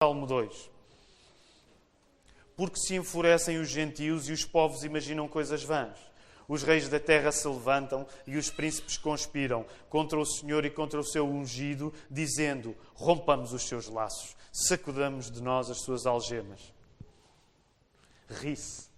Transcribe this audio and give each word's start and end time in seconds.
Salmo 0.00 0.28
2. 0.28 0.70
Porque 2.54 2.78
se 2.78 2.94
enfurecem 2.94 3.58
os 3.58 3.68
gentios 3.68 4.28
e 4.28 4.32
os 4.32 4.44
povos 4.44 4.84
imaginam 4.84 5.26
coisas 5.26 5.64
vãs. 5.64 5.98
Os 6.46 6.62
reis 6.62 6.88
da 6.88 7.00
terra 7.00 7.32
se 7.32 7.48
levantam 7.48 8.06
e 8.24 8.36
os 8.36 8.48
príncipes 8.48 8.96
conspiram 8.96 9.66
contra 9.90 10.16
o 10.16 10.24
Senhor 10.24 10.64
e 10.64 10.70
contra 10.70 11.00
o 11.00 11.04
seu 11.04 11.26
ungido, 11.26 11.92
dizendo: 12.08 12.76
Rompamos 12.94 13.52
os 13.52 13.66
seus 13.66 13.88
laços, 13.88 14.36
sacudamos 14.52 15.32
de 15.32 15.42
nós 15.42 15.68
as 15.68 15.80
suas 15.80 16.06
algemas. 16.06 16.72
Ri-se 18.28 18.88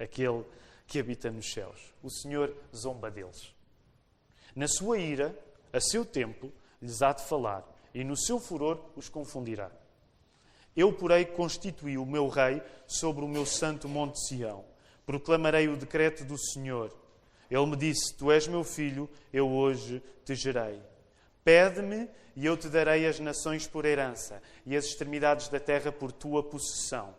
aquele 0.00 0.44
que 0.84 0.98
habita 0.98 1.30
nos 1.30 1.48
céus. 1.52 1.94
O 2.02 2.10
Senhor 2.10 2.52
zomba 2.74 3.08
deles. 3.08 3.54
Na 4.56 4.66
sua 4.66 4.98
ira, 4.98 5.32
a 5.72 5.80
seu 5.80 6.04
tempo, 6.04 6.52
lhes 6.82 7.02
há 7.02 7.12
de 7.12 7.24
falar, 7.24 7.64
e 7.94 8.02
no 8.02 8.16
seu 8.16 8.40
furor 8.40 8.84
os 8.96 9.08
confundirá. 9.08 9.70
Eu, 10.76 10.92
porém, 10.92 11.24
constituí 11.24 11.98
o 11.98 12.06
meu 12.06 12.28
rei 12.28 12.62
sobre 12.86 13.24
o 13.24 13.28
meu 13.28 13.44
santo 13.44 13.88
monte 13.88 14.20
Sião. 14.26 14.64
Proclamarei 15.04 15.68
o 15.68 15.76
decreto 15.76 16.24
do 16.24 16.38
Senhor. 16.38 16.94
Ele 17.50 17.66
me 17.66 17.76
disse: 17.76 18.14
Tu 18.14 18.30
és 18.30 18.46
meu 18.46 18.62
filho, 18.62 19.10
eu 19.32 19.48
hoje 19.48 20.02
te 20.24 20.34
gerei. 20.34 20.80
Pede-me 21.42 22.08
e 22.36 22.46
eu 22.46 22.56
te 22.56 22.68
darei 22.68 23.06
as 23.06 23.18
nações 23.18 23.66
por 23.66 23.84
herança 23.84 24.40
e 24.64 24.76
as 24.76 24.84
extremidades 24.84 25.48
da 25.48 25.58
terra 25.58 25.90
por 25.90 26.12
tua 26.12 26.42
possessão. 26.42 27.14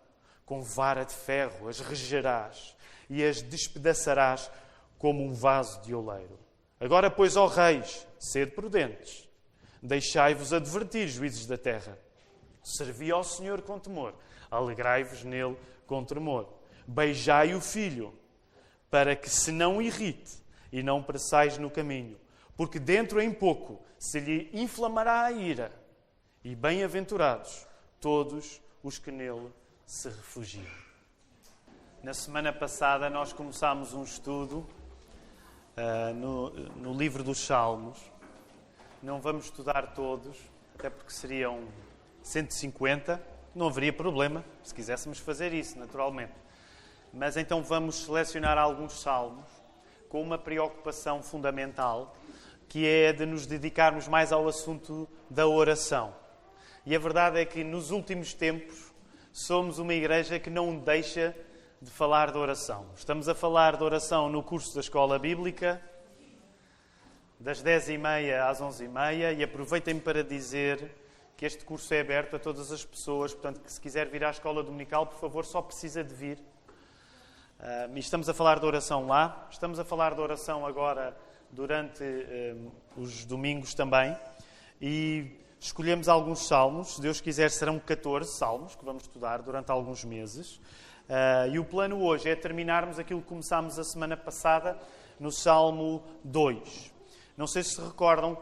Com 0.46 0.62
vara 0.62 1.04
de 1.04 1.14
ferro 1.14 1.68
as 1.68 1.80
regerás 1.80 2.76
e 3.10 3.24
as 3.24 3.42
despedaçarás 3.42 4.50
como 4.98 5.24
um 5.24 5.34
vaso 5.34 5.82
de 5.82 5.94
oleiro. 5.94 6.40
Agora, 6.80 7.12
pois, 7.12 7.36
ó 7.36 7.48
reis, 7.48 8.08
sede 8.18 8.52
prudentes. 8.52 9.28
Deixai-vos 9.82 10.54
advertir, 10.54 11.08
juízes 11.08 11.46
da 11.46 11.58
terra. 11.58 11.98
Servi 12.64 13.12
ao 13.12 13.24
Senhor 13.24 13.62
com 13.62 13.80
temor. 13.80 14.14
Alegrai-vos 14.50 15.24
nele 15.24 15.58
com 15.88 16.04
tremor. 16.04 16.48
Beijai 16.88 17.54
o 17.54 17.62
filho, 17.62 18.14
para 18.90 19.16
que 19.16 19.30
se 19.30 19.52
não 19.52 19.82
irrite 19.82 20.42
e 20.72 20.84
não 20.84 21.02
presais 21.02 21.58
no 21.58 21.70
caminho, 21.70 22.18
porque 22.56 22.80
dentro 22.80 23.22
em 23.22 23.34
pouco 23.34 23.82
se 23.98 24.20
lhe 24.20 24.50
inflamará 24.54 25.24
a 25.24 25.32
ira. 25.32 25.72
E 26.44 26.56
bem-aventurados 26.56 27.68
todos 28.00 28.62
os 28.84 28.98
que 28.98 29.12
nele 29.12 29.52
se 29.86 30.10
refugiam. 30.10 30.66
Na 32.02 32.14
semana 32.14 32.52
passada 32.52 33.10
nós 33.10 33.32
começámos 33.32 33.94
um 33.94 34.04
estudo 34.04 34.66
uh, 35.78 36.14
no, 36.16 36.50
no 36.50 36.94
livro 36.94 37.24
dos 37.24 37.40
Salmos. 37.46 38.00
Não 39.04 39.22
vamos 39.22 39.46
estudar 39.46 39.94
todos, 39.94 40.36
até 40.74 40.90
porque 40.90 41.12
seriam 41.12 41.68
150. 42.24 43.22
Não 43.54 43.68
haveria 43.68 43.92
problema 43.92 44.44
se 44.64 44.74
quiséssemos 44.74 45.20
fazer 45.20 45.54
isso, 45.54 45.78
naturalmente. 45.78 46.34
Mas 47.14 47.36
então 47.36 47.62
vamos 47.62 48.04
selecionar 48.04 48.58
alguns 48.58 49.02
salmos 49.02 49.46
com 50.08 50.22
uma 50.22 50.38
preocupação 50.38 51.22
fundamental, 51.22 52.16
que 52.68 52.88
é 52.88 53.12
de 53.12 53.26
nos 53.26 53.46
dedicarmos 53.46 54.08
mais 54.08 54.32
ao 54.32 54.48
assunto 54.48 55.08
da 55.30 55.48
oração. 55.48 56.14
E 56.86 56.96
a 56.96 57.00
verdade 57.00 57.40
é 57.40 57.46
que 57.46 57.64
nos 57.64 57.92
últimos 57.92 58.34
tempos 58.34 58.92
somos 59.32 59.80
uma 59.80 59.94
igreja 59.94 60.40
que 60.40 60.50
não 60.50 60.78
deixa 60.78 61.36
de 61.82 61.90
falar 61.90 62.32
de 62.32 62.38
oração. 62.38 62.86
Estamos 62.96 63.28
a 63.28 63.36
falar 63.36 63.76
de 63.76 63.84
oração 63.84 64.30
no 64.30 64.44
curso 64.44 64.74
da 64.76 64.82
Escola 64.82 65.18
Bíblica, 65.18 65.82
das 67.40 67.64
10h30 67.64 68.40
às 68.48 68.62
11h30, 68.62 69.38
e 69.38 69.44
aproveitem-me 69.44 70.00
para 70.00 70.24
dizer 70.24 70.92
que 71.42 71.46
este 71.48 71.66
curso 71.66 71.92
é 71.92 72.02
aberto 72.02 72.36
a 72.36 72.40
todas 72.40 72.72
as 72.72 72.86
pessoas, 72.86 73.34
portanto, 73.34 73.62
que 73.62 73.74
se 73.74 73.82
quiser 73.82 74.08
vir 74.08 74.24
à 74.24 74.30
Escola 74.30 74.62
Dominical, 74.62 75.08
por 75.08 75.18
favor, 75.18 75.44
só 75.44 75.60
precisa 75.60 76.04
de 76.04 76.14
vir. 76.14 76.38
Uh, 76.38 77.98
estamos 77.98 78.30
a 78.30 78.34
falar 78.36 78.60
de 78.60 78.66
oração 78.68 79.08
lá, 79.08 79.48
estamos 79.50 79.80
a 79.80 79.84
falar 79.84 80.14
de 80.14 80.22
oração 80.22 80.68
agora 80.68 81.18
durante 81.50 82.04
uh, 82.04 82.72
os 82.96 83.26
domingos 83.26 83.74
também, 83.74 84.16
e 84.80 85.32
escolhemos 85.60 86.08
alguns 86.08 86.48
salmos, 86.48 86.98
se 86.98 87.02
Deus 87.02 87.20
quiser 87.20 87.50
serão 87.50 87.80
14 87.80 88.38
salmos 88.38 88.76
que 88.76 88.86
vamos 88.86 89.02
estudar 89.02 89.42
durante 89.42 89.72
alguns 89.72 90.06
meses. 90.06 90.58
Uh, 90.58 91.50
e 91.52 91.58
o 91.58 91.66
plano 91.66 92.04
hoje 92.04 92.30
é 92.30 92.36
terminarmos 92.36 93.00
aquilo 93.00 93.20
que 93.20 93.28
começámos 93.28 93.80
a 93.80 93.84
semana 93.84 94.16
passada 94.16 94.78
no 95.20 95.32
Salmo 95.32 96.04
2. 96.24 96.94
Não 97.36 97.48
sei 97.48 97.64
se 97.64 97.78
se 97.78 97.82
recordam, 97.82 98.38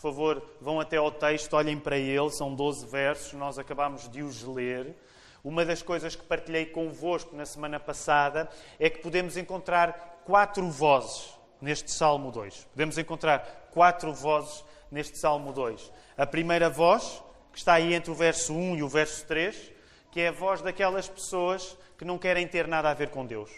por 0.00 0.12
favor, 0.12 0.42
vão 0.58 0.80
até 0.80 0.96
ao 0.96 1.10
texto, 1.12 1.52
olhem 1.52 1.78
para 1.78 1.98
ele, 1.98 2.30
são 2.30 2.54
12 2.54 2.86
versos, 2.86 3.34
nós 3.34 3.58
acabámos 3.58 4.08
de 4.08 4.22
os 4.22 4.42
ler. 4.42 4.96
Uma 5.44 5.62
das 5.62 5.82
coisas 5.82 6.16
que 6.16 6.24
partilhei 6.24 6.64
convosco 6.64 7.36
na 7.36 7.44
semana 7.44 7.78
passada 7.78 8.48
é 8.78 8.88
que 8.88 9.00
podemos 9.00 9.36
encontrar 9.36 10.22
quatro 10.24 10.66
vozes 10.70 11.34
neste 11.60 11.90
Salmo 11.90 12.32
2. 12.32 12.64
Podemos 12.72 12.96
encontrar 12.96 13.68
quatro 13.72 14.10
vozes 14.14 14.64
neste 14.90 15.18
Salmo 15.18 15.52
2. 15.52 15.92
A 16.16 16.26
primeira 16.26 16.70
voz, 16.70 17.22
que 17.52 17.58
está 17.58 17.74
aí 17.74 17.92
entre 17.92 18.10
o 18.10 18.14
verso 18.14 18.54
1 18.54 18.76
e 18.76 18.82
o 18.82 18.88
verso 18.88 19.26
3, 19.26 19.70
que 20.10 20.20
é 20.20 20.28
a 20.28 20.32
voz 20.32 20.62
daquelas 20.62 21.10
pessoas 21.10 21.76
que 21.98 22.06
não 22.06 22.16
querem 22.16 22.48
ter 22.48 22.66
nada 22.66 22.90
a 22.90 22.94
ver 22.94 23.10
com 23.10 23.26
Deus. 23.26 23.50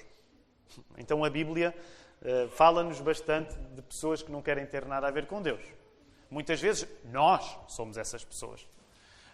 Então 0.98 1.24
a 1.24 1.30
Bíblia 1.30 1.72
uh, 2.20 2.48
fala-nos 2.48 3.00
bastante 3.00 3.54
de 3.76 3.82
pessoas 3.82 4.22
que 4.22 4.32
não 4.32 4.42
querem 4.42 4.66
ter 4.66 4.84
nada 4.86 5.06
a 5.06 5.10
ver 5.12 5.26
com 5.26 5.40
Deus. 5.40 5.81
Muitas 6.32 6.62
vezes 6.62 6.88
nós 7.04 7.58
somos 7.68 7.98
essas 7.98 8.24
pessoas. 8.24 8.66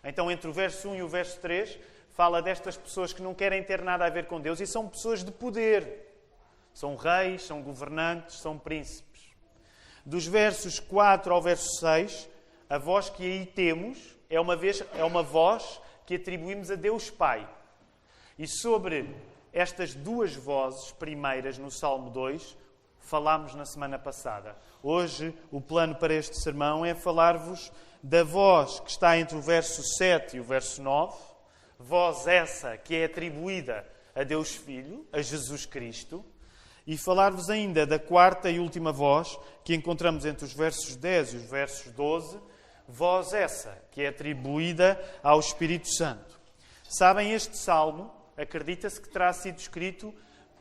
Então, 0.02 0.28
entre 0.28 0.50
o 0.50 0.52
verso 0.52 0.88
1 0.88 0.96
e 0.96 1.02
o 1.04 1.08
verso 1.08 1.38
3, 1.40 1.78
fala 2.10 2.42
destas 2.42 2.76
pessoas 2.76 3.12
que 3.12 3.22
não 3.22 3.34
querem 3.34 3.62
ter 3.62 3.82
nada 3.82 4.04
a 4.04 4.10
ver 4.10 4.26
com 4.26 4.40
Deus 4.40 4.58
e 4.58 4.66
são 4.66 4.88
pessoas 4.88 5.22
de 5.22 5.30
poder. 5.30 6.12
São 6.74 6.96
reis, 6.96 7.42
são 7.42 7.62
governantes, 7.62 8.40
são 8.40 8.58
príncipes. 8.58 9.22
Dos 10.04 10.26
versos 10.26 10.80
4 10.80 11.32
ao 11.32 11.40
verso 11.40 11.68
6, 11.78 12.28
a 12.68 12.78
voz 12.78 13.08
que 13.08 13.22
aí 13.22 13.46
temos 13.46 14.16
é 14.28 14.40
uma, 14.40 14.56
vez, 14.56 14.82
é 14.96 15.04
uma 15.04 15.22
voz 15.22 15.80
que 16.04 16.16
atribuímos 16.16 16.68
a 16.68 16.74
Deus 16.74 17.10
Pai. 17.10 17.48
E 18.36 18.48
sobre 18.48 19.14
estas 19.52 19.94
duas 19.94 20.34
vozes 20.34 20.90
primeiras 20.90 21.58
no 21.58 21.70
Salmo 21.70 22.10
2, 22.10 22.56
falámos 22.98 23.54
na 23.54 23.64
semana 23.64 24.00
passada. 24.00 24.56
Hoje, 24.82 25.34
o 25.50 25.60
plano 25.60 25.96
para 25.96 26.14
este 26.14 26.40
sermão 26.40 26.86
é 26.86 26.94
falar-vos 26.94 27.72
da 28.00 28.22
voz 28.22 28.78
que 28.78 28.90
está 28.90 29.18
entre 29.18 29.36
o 29.36 29.42
verso 29.42 29.82
7 29.82 30.36
e 30.36 30.40
o 30.40 30.44
verso 30.44 30.80
9, 30.80 31.16
voz 31.78 32.28
essa 32.28 32.76
que 32.76 32.94
é 32.94 33.06
atribuída 33.06 33.84
a 34.14 34.22
Deus 34.22 34.54
Filho, 34.54 35.04
a 35.12 35.20
Jesus 35.20 35.66
Cristo, 35.66 36.24
e 36.86 36.96
falar-vos 36.96 37.50
ainda 37.50 37.84
da 37.84 37.98
quarta 37.98 38.48
e 38.50 38.60
última 38.60 38.92
voz 38.92 39.38
que 39.64 39.74
encontramos 39.74 40.24
entre 40.24 40.44
os 40.44 40.52
versos 40.52 40.94
10 40.94 41.34
e 41.34 41.36
os 41.38 41.44
versos 41.44 41.92
12, 41.92 42.38
voz 42.86 43.32
essa 43.32 43.76
que 43.90 44.02
é 44.02 44.08
atribuída 44.08 44.98
ao 45.22 45.40
Espírito 45.40 45.88
Santo. 45.92 46.40
Sabem, 46.88 47.32
este 47.32 47.58
salmo 47.58 48.10
acredita-se 48.36 49.00
que 49.00 49.08
terá 49.08 49.32
sido 49.32 49.58
escrito 49.58 50.14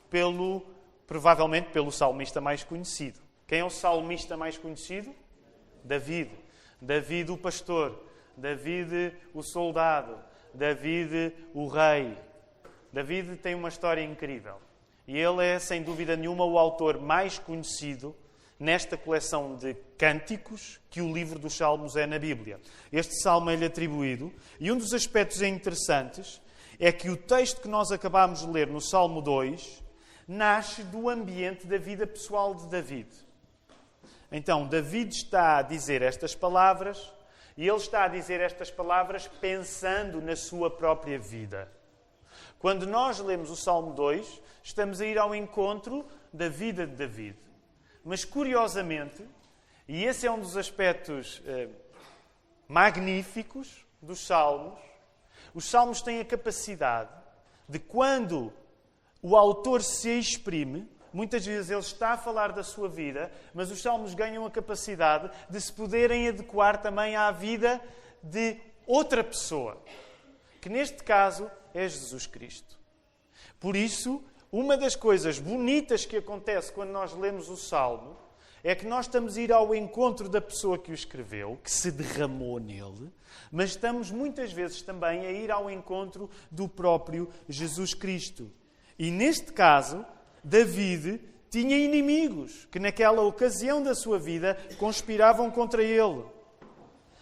pelo, 0.10 0.66
provavelmente 1.06 1.70
pelo 1.70 1.92
salmista 1.92 2.42
mais 2.42 2.64
conhecido. 2.64 3.27
Quem 3.48 3.60
é 3.60 3.64
o 3.64 3.70
salmista 3.70 4.36
mais 4.36 4.58
conhecido? 4.58 5.16
David. 5.82 6.30
David 6.82 7.32
o 7.32 7.38
pastor, 7.38 8.04
David 8.36 9.16
o 9.34 9.42
soldado, 9.42 10.20
David 10.54 11.34
o 11.54 11.68
rei. 11.68 12.18
David 12.92 13.38
tem 13.38 13.56
uma 13.56 13.70
história 13.70 14.04
incrível. 14.04 14.58
E 15.08 15.18
ele 15.18 15.46
é, 15.46 15.58
sem 15.60 15.82
dúvida 15.82 16.18
nenhuma, 16.18 16.44
o 16.44 16.60
autor 16.60 17.00
mais 17.00 17.40
conhecido 17.40 18.14
nesta 18.60 18.98
coleção 18.98 19.56
de 19.56 19.76
cânticos 19.98 20.80
que 20.90 21.02
o 21.02 21.14
livro 21.14 21.40
dos 21.40 21.56
Salmos 21.56 21.96
é 21.96 22.06
na 22.06 22.20
Bíblia. 22.20 22.60
Este 22.92 23.22
salmo 23.22 23.50
é-lhe 23.50 23.66
atribuído, 23.66 24.34
e 24.60 24.70
um 24.72 24.78
dos 24.78 24.94
aspectos 24.94 25.42
interessantes 25.42 26.42
é 26.80 26.92
que 26.92 27.10
o 27.10 27.16
texto 27.16 27.62
que 27.62 27.68
nós 27.68 27.92
acabamos 27.92 28.42
de 28.42 28.48
ler 28.48 28.68
no 28.68 28.82
Salmo 28.82 29.22
2 29.22 29.84
nasce 30.28 30.84
do 30.84 31.08
ambiente 31.08 31.66
da 31.66 31.78
vida 31.78 32.06
pessoal 32.06 32.54
de 32.54 32.68
David. 32.68 33.08
Então, 34.32 34.68
David 34.68 35.16
está 35.16 35.58
a 35.58 35.62
dizer 35.62 36.02
estas 36.02 36.36
palavras 36.36 37.12
e 37.56 37.68
ele 37.68 37.78
está 37.78 38.04
a 38.04 38.08
dizer 38.08 38.42
estas 38.42 38.70
palavras 38.70 39.28
pensando 39.28 40.22
na 40.22 40.36
sua 40.36 40.70
própria 40.70 41.18
vida. 41.18 41.72
Quando 42.60 42.86
nós 42.86 43.20
lemos 43.20 43.50
o 43.50 43.56
Salmo 43.56 43.94
2, 43.94 44.42
estamos 44.64 45.00
a 45.00 45.06
ir 45.06 45.18
ao 45.18 45.34
encontro 45.34 46.06
da 46.34 46.50
vida 46.50 46.86
de 46.86 46.96
David. 46.96 47.38
Mas, 48.04 48.26
curiosamente, 48.26 49.26
e 49.88 50.04
esse 50.04 50.28
é 50.28 50.32
um 50.32 50.40
dos 50.40 50.58
aspectos 50.58 51.42
eh, 51.46 51.70
magníficos 52.68 53.86
dos 54.02 54.20
Salmos, 54.26 54.80
os 55.54 55.66
salmos 55.66 56.02
têm 56.02 56.20
a 56.20 56.26
capacidade 56.26 57.10
de, 57.68 57.80
quando 57.80 58.54
o 59.22 59.36
autor 59.36 59.82
se 59.82 60.10
exprime, 60.20 60.88
muitas 61.14 61.46
vezes 61.46 61.72
ele 61.72 61.80
está 61.80 62.12
a 62.12 62.18
falar 62.18 62.52
da 62.52 62.64
sua 62.64 62.88
vida, 62.88 63.32
mas 63.54 63.72
os 63.72 63.82
salmos 63.82 64.14
ganham 64.14 64.46
a 64.46 64.52
capacidade 64.52 65.32
de 65.50 65.60
se 65.60 65.72
poderem 65.72 66.28
adequar 66.28 66.82
também 66.82 67.16
à 67.16 67.32
vida 67.32 67.82
de 68.22 68.58
outra 68.86 69.24
pessoa. 69.24 69.82
que 70.60 70.70
neste 70.70 71.04
caso 71.04 71.50
é 71.74 71.88
Jesus 71.88 72.26
Cristo. 72.28 72.78
Por 73.60 73.76
isso, 73.76 74.24
uma 74.52 74.76
das 74.76 74.96
coisas 74.96 75.40
bonitas 75.40 76.06
que 76.06 76.18
acontece 76.18 76.72
quando 76.72 76.90
nós 76.90 77.14
lemos 77.14 77.50
o 77.50 77.56
Salmo 77.56 78.18
é 78.64 78.76
que 78.76 78.86
nós 78.86 79.06
estamos 79.06 79.38
a 79.38 79.42
ir 79.42 79.54
ao 79.54 79.74
encontro 79.74 80.28
da 80.28 80.42
pessoa 80.42 80.78
que 80.78 80.92
o 80.92 80.94
escreveu, 80.94 81.58
que 81.64 81.72
se 81.72 81.92
derramou 81.92 82.60
nele, 82.60 83.12
mas 83.52 83.70
estamos 83.72 84.12
muitas 84.12 84.52
vezes 84.52 84.82
também 84.82 85.26
a 85.26 85.32
ir 85.32 85.52
ao 85.52 85.70
encontro 85.70 86.30
do 86.52 86.68
próprio 86.68 87.30
Jesus 87.48 87.94
Cristo. 87.94 88.52
E 88.98 89.12
neste 89.12 89.54
caso, 89.54 90.06
David 90.48 91.22
tinha 91.50 91.78
inimigos 91.78 92.66
que, 92.72 92.80
naquela 92.80 93.22
ocasião 93.22 93.84
da 93.84 93.94
sua 93.94 94.18
vida, 94.18 94.58
conspiravam 94.80 95.52
contra 95.52 95.84
ele. 95.84 96.24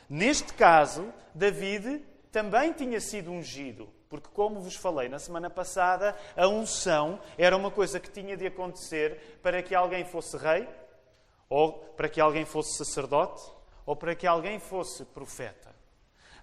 Neste 0.07 0.53
caso, 0.53 1.11
David 1.33 2.03
também 2.31 2.71
tinha 2.71 3.01
sido 3.01 3.31
ungido. 3.31 3.89
Porque, 4.07 4.29
como 4.31 4.61
vos 4.61 4.75
falei 4.75 5.09
na 5.09 5.17
semana 5.17 5.49
passada, 5.49 6.15
a 6.37 6.47
unção 6.47 7.19
era 7.35 7.57
uma 7.57 7.71
coisa 7.71 7.99
que 7.99 8.11
tinha 8.11 8.37
de 8.37 8.45
acontecer 8.45 9.39
para 9.41 9.63
que 9.63 9.73
alguém 9.73 10.05
fosse 10.05 10.37
rei, 10.37 10.69
ou 11.49 11.73
para 11.97 12.07
que 12.07 12.21
alguém 12.21 12.45
fosse 12.45 12.77
sacerdote, 12.77 13.41
ou 13.87 13.95
para 13.95 14.13
que 14.13 14.27
alguém 14.27 14.59
fosse 14.59 15.03
profeta. 15.03 15.73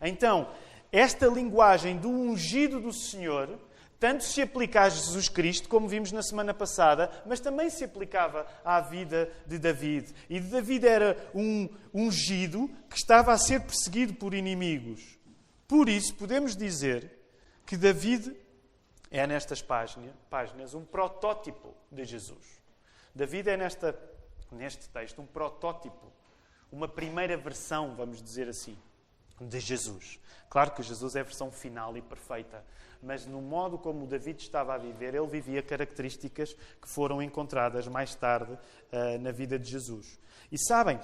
Então, 0.01 0.49
esta 0.91 1.27
linguagem 1.27 1.97
do 1.97 2.09
ungido 2.11 2.81
do 2.81 2.93
Senhor 2.93 3.57
tanto 4.03 4.25
se 4.25 4.43
aplica 4.43 4.83
a 4.83 4.89
Jesus 4.89 5.29
Cristo, 5.29 5.69
como 5.69 5.87
vimos 5.87 6.11
na 6.11 6.25
semana 6.25 6.53
passada, 6.53 7.09
mas 7.25 7.39
também 7.39 7.71
se 7.71 7.85
aplicava 7.85 8.45
à 8.65 8.81
vida 8.81 9.31
de 9.47 9.61
David. 9.61 10.13
E 10.29 10.41
David 10.41 10.89
era 10.89 11.31
um 11.33 11.69
ungido 11.95 12.69
que 12.91 12.97
estava 12.97 13.33
a 13.33 13.39
ser 13.39 13.61
perseguido 13.61 14.15
por 14.15 14.35
inimigos. 14.35 15.17
Por 15.69 15.89
isso, 15.89 16.17
podemos 16.17 16.57
dizer 16.57 17.17
que 17.65 17.77
David 17.77 18.37
é 19.09 19.25
nestas 19.25 19.63
páginas, 19.63 20.75
um 20.75 20.85
protótipo 20.85 21.73
de 21.89 22.05
Jesus. 22.05 22.61
David 23.15 23.51
é 23.51 23.57
nesta, 23.57 23.97
neste 24.51 24.89
texto 24.89 25.23
um 25.23 25.27
protótipo, 25.27 26.13
uma 26.73 26.89
primeira 26.89 27.37
versão, 27.37 27.95
vamos 27.95 28.21
dizer 28.21 28.49
assim, 28.49 28.77
de 29.41 29.61
Jesus. 29.61 30.19
Claro 30.51 30.73
que 30.73 30.83
Jesus 30.83 31.15
é 31.15 31.21
a 31.21 31.25
versão 31.25 31.53
final 31.53 31.97
e 31.97 32.03
perfeita, 32.03 32.65
mas 33.03 33.27
no 33.27 33.43
modo 33.43 33.77
como 33.77 34.07
David 34.07 34.41
estava 34.41 34.75
a 34.75 34.79
viver, 34.79 35.15
ele 35.15 35.27
vivia 35.27 35.63
características 35.63 36.55
que 36.81 36.89
foram 36.89 37.21
encontradas 37.21 37.89
mais 37.89 38.15
tarde 38.15 38.53
uh, 38.53 39.19
na 39.21 39.33
vida 39.33 39.59
de 39.59 39.69
Jesus. 39.71 40.21
E 40.51 40.59
sabem, 40.59 41.01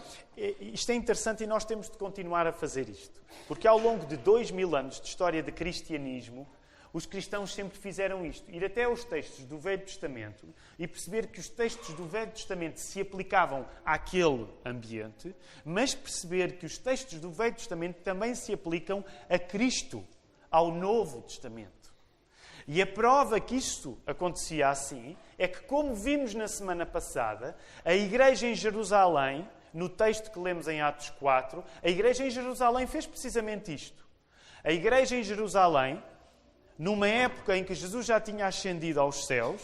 isto 0.61 0.93
é 0.93 0.95
interessante 0.95 1.43
e 1.43 1.47
nós 1.47 1.65
temos 1.65 1.89
de 1.89 1.97
continuar 1.97 2.47
a 2.47 2.53
fazer 2.53 2.89
isto, 2.89 3.21
porque 3.47 3.67
ao 3.67 3.79
longo 3.79 4.05
de 4.05 4.17
dois 4.17 4.51
mil 4.51 4.77
anos 4.77 5.01
de 5.01 5.09
história 5.09 5.43
de 5.43 5.51
cristianismo, 5.51 6.47
os 6.93 7.07
cristãos 7.07 7.55
sempre 7.55 7.79
fizeram 7.79 8.25
isto: 8.25 8.51
ir 8.51 8.65
até 8.65 8.85
aos 8.85 9.05
textos 9.05 9.45
do 9.45 9.59
Velho 9.59 9.83
Testamento 9.83 10.47
e 10.79 10.87
perceber 10.87 11.29
que 11.29 11.41
os 11.41 11.49
textos 11.49 11.95
do 11.95 12.07
Velho 12.07 12.31
Testamento 12.31 12.79
se 12.79 13.01
aplicavam 13.01 13.67
àquele 13.85 14.47
ambiente, 14.65 15.35
mas 15.65 15.95
perceber 15.95 16.59
que 16.59 16.67
os 16.67 16.79
textos 16.79 17.21
do 17.21 17.31
Velho 17.31 17.55
Testamento 17.55 18.03
também 18.03 18.35
se 18.35 18.53
aplicam 18.53 19.05
a 19.29 19.39
Cristo, 19.39 20.05
ao 20.51 20.73
Novo 20.73 21.23
Testamento. 21.23 21.78
E 22.69 22.81
a 22.81 22.87
prova 22.87 23.41
que 23.41 23.57
isto 23.57 23.99
acontecia 24.07 24.69
assim 24.69 25.17
é 25.37 25.49
que, 25.49 25.63
como 25.63 25.95
vimos 25.95 26.35
na 26.35 26.47
semana 26.47 26.87
passada, 26.87 27.57
a 27.85 27.95
igreja 27.95 28.47
em 28.47 28.55
Jerusalém, 28.55 29.49
no 29.73 29.89
texto 29.89 30.31
que 30.31 30.39
lemos 30.39 30.69
em 30.69 30.81
Atos 30.81 31.11
4, 31.19 31.65
a 31.83 31.89
igreja 31.89 32.25
em 32.25 32.31
Jerusalém 32.31 32.87
fez 32.87 33.07
precisamente 33.07 33.75
isto. 33.75 34.07
A 34.63 34.71
igreja 34.71 35.17
em 35.17 35.23
Jerusalém 35.23 36.03
numa 36.79 37.09
época 37.09 37.57
em 37.57 37.65
que 37.65 37.75
Jesus 37.75 38.07
já 38.07 38.21
tinha 38.21 38.47
ascendido 38.47 39.01
aos 39.01 39.27
céus, 39.27 39.61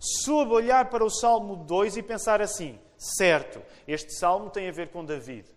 soube 0.00 0.52
olhar 0.52 0.90
para 0.90 1.04
o 1.04 1.10
Salmo 1.10 1.56
2 1.56 1.96
e 1.96 2.02
pensar 2.02 2.42
assim: 2.42 2.78
certo, 2.98 3.62
este 3.86 4.12
salmo 4.14 4.50
tem 4.50 4.68
a 4.68 4.72
ver 4.72 4.88
com 4.88 5.04
David, 5.04 5.48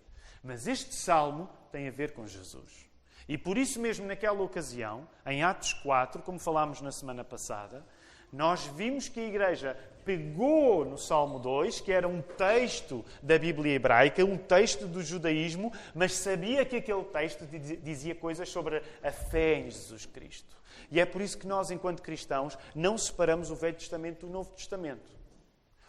mas 0.43 0.67
este 0.67 0.95
salmo 0.95 1.49
tem 1.71 1.87
a 1.87 1.91
ver 1.91 2.13
com 2.13 2.27
Jesus. 2.27 2.86
E 3.27 3.37
por 3.37 3.57
isso 3.57 3.79
mesmo, 3.79 4.07
naquela 4.07 4.41
ocasião, 4.41 5.07
em 5.25 5.43
Atos 5.43 5.73
4, 5.73 6.21
como 6.21 6.39
falámos 6.39 6.81
na 6.81 6.91
semana 6.91 7.23
passada, 7.23 7.85
nós 8.31 8.65
vimos 8.65 9.09
que 9.09 9.19
a 9.19 9.25
igreja 9.25 9.77
pegou 10.05 10.85
no 10.85 10.97
Salmo 10.97 11.37
2, 11.37 11.81
que 11.81 11.91
era 11.91 12.07
um 12.07 12.21
texto 12.21 13.03
da 13.21 13.37
Bíblia 13.37 13.73
hebraica, 13.73 14.23
um 14.23 14.37
texto 14.37 14.87
do 14.87 15.01
judaísmo, 15.01 15.73
mas 15.93 16.13
sabia 16.13 16.63
que 16.63 16.77
aquele 16.77 17.03
texto 17.03 17.45
dizia 17.83 18.15
coisas 18.15 18.47
sobre 18.47 18.81
a 19.03 19.11
fé 19.11 19.55
em 19.55 19.69
Jesus 19.69 20.05
Cristo. 20.05 20.55
E 20.89 20.99
é 20.99 21.05
por 21.05 21.21
isso 21.21 21.37
que 21.37 21.47
nós, 21.47 21.71
enquanto 21.71 22.01
cristãos, 22.01 22.57
não 22.73 22.97
separamos 22.97 23.51
o 23.51 23.55
Velho 23.55 23.75
Testamento 23.75 24.25
do 24.25 24.31
Novo 24.31 24.51
Testamento. 24.51 25.11